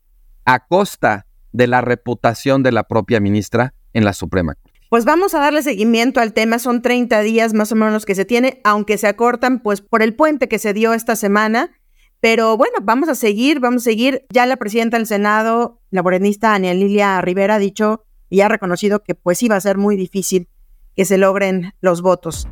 a 0.45 0.66
costa 0.66 1.27
de 1.53 1.66
la 1.66 1.81
reputación 1.81 2.62
de 2.62 2.73
la 2.73 2.85
propia 2.85 3.19
ministra 3.19 3.75
en 3.92 4.05
la 4.05 4.12
Suprema 4.12 4.55
Corte. 4.55 4.65
Pues 4.88 5.05
vamos 5.05 5.35
a 5.35 5.40
darle 5.40 5.62
seguimiento 5.62 6.20
al 6.20 6.33
tema, 6.33 6.61
son 6.61 6.81
30 6.81 7.20
días 7.22 7.55
más 7.55 7.72
o 7.72 7.75
menos 7.75 7.92
los 7.92 8.07
que 8.07 8.14
se 8.14 8.25
tiene, 8.25 8.61
aunque 8.62 8.99
se 8.99 9.09
acortan 9.09 9.61
pues 9.61 9.81
por 9.81 10.01
el 10.01 10.14
puente 10.14 10.49
que 10.49 10.61
se 10.61 10.72
dio 10.72 10.94
esta 10.94 11.16
semana, 11.16 11.72
pero 12.20 12.57
bueno, 12.57 12.79
vamos 12.83 13.09
a 13.09 13.16
seguir, 13.16 13.59
vamos 13.59 13.83
a 13.83 13.85
seguir. 13.85 14.27
Ya 14.31 14.46
la 14.46 14.57
presidenta 14.57 14.96
del 14.96 15.07
Senado, 15.07 15.81
la 15.90 16.03
morenista 16.03 16.55
Ania 16.55 16.72
Lilia 16.72 17.20
Rivera, 17.20 17.57
ha 17.57 17.59
dicho 17.59 18.05
y 18.31 18.40
ha 18.42 18.49
reconocido 18.49 19.03
que 19.03 19.14
pues 19.14 19.42
iba 19.42 19.57
a 19.57 19.61
ser 19.61 19.77
muy 19.77 19.96
difícil 19.96 20.49
que 20.94 21.05
se 21.05 21.18
logren 21.18 21.72
los 21.81 22.01
votos. 22.01 22.49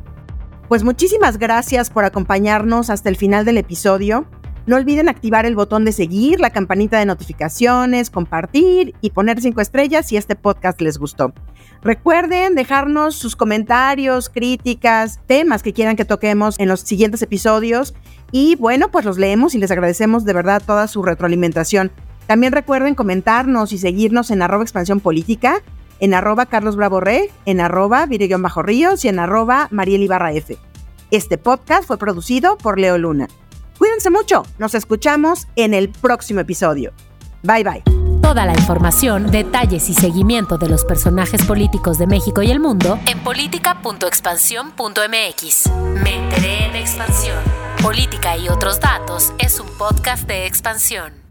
Pues 0.67 0.83
muchísimas 0.83 1.37
gracias 1.37 1.89
por 1.89 2.05
acompañarnos 2.05 2.89
hasta 2.89 3.09
el 3.09 3.15
final 3.15 3.45
del 3.45 3.57
episodio. 3.57 4.27
No 4.65 4.75
olviden 4.75 5.09
activar 5.09 5.45
el 5.45 5.55
botón 5.55 5.85
de 5.85 5.91
seguir, 5.91 6.39
la 6.39 6.49
campanita 6.49 6.99
de 6.99 7.05
notificaciones, 7.05 8.09
compartir 8.09 8.93
y 8.99 9.11
poner 9.11 9.39
cinco 9.41 9.61
estrellas 9.61 10.07
si 10.07 10.17
este 10.17 10.35
podcast 10.35 10.81
les 10.81 10.97
gustó. 10.97 11.33
Recuerden 11.85 12.55
dejarnos 12.55 13.15
sus 13.15 13.35
comentarios, 13.35 14.29
críticas, 14.29 15.19
temas 15.27 15.61
que 15.61 15.71
quieran 15.71 15.95
que 15.95 16.03
toquemos 16.03 16.59
en 16.59 16.67
los 16.67 16.79
siguientes 16.79 17.21
episodios 17.21 17.93
y 18.31 18.55
bueno, 18.55 18.89
pues 18.89 19.05
los 19.05 19.19
leemos 19.19 19.53
y 19.53 19.59
les 19.59 19.69
agradecemos 19.69 20.25
de 20.25 20.33
verdad 20.33 20.63
toda 20.65 20.87
su 20.87 21.03
retroalimentación. 21.03 21.91
También 22.25 22.53
recuerden 22.53 22.95
comentarnos 22.95 23.71
y 23.71 23.77
seguirnos 23.77 24.31
en 24.31 24.41
arroba 24.41 24.63
expansión 24.63 24.99
política, 24.99 25.61
en 25.99 26.15
arroba 26.15 26.47
Carlos 26.47 26.75
Bravo 26.75 27.03
en 27.45 27.61
arroba 27.61 28.07
Bajo 28.39 28.63
Ríos 28.63 29.05
y 29.05 29.09
en 29.09 29.19
arroba 29.19 29.67
Mariel 29.69 30.01
Ibarra 30.01 30.33
F. 30.33 30.57
Este 31.11 31.37
podcast 31.37 31.85
fue 31.85 31.99
producido 31.99 32.57
por 32.57 32.79
Leo 32.79 32.97
Luna. 32.97 33.27
Cuídense 33.77 34.09
mucho, 34.09 34.41
nos 34.57 34.73
escuchamos 34.73 35.47
en 35.55 35.75
el 35.75 35.89
próximo 35.89 36.39
episodio. 36.39 36.93
Bye 37.43 37.63
bye. 37.63 38.04
Toda 38.21 38.45
la 38.45 38.53
información, 38.53 39.31
detalles 39.31 39.89
y 39.89 39.93
seguimiento 39.93 40.57
de 40.57 40.69
los 40.69 40.85
personajes 40.85 41.43
políticos 41.45 41.97
de 41.97 42.07
México 42.07 42.41
y 42.41 42.51
el 42.51 42.59
mundo 42.59 42.99
en 43.07 43.19
política.expansión.mx. 43.19 45.71
Me 46.03 46.15
enteré 46.15 46.65
en 46.65 46.75
expansión. 46.75 47.37
Política 47.81 48.37
y 48.37 48.49
otros 48.49 48.79
datos 48.79 49.33
es 49.37 49.59
un 49.59 49.67
podcast 49.77 50.27
de 50.27 50.47
expansión. 50.47 51.24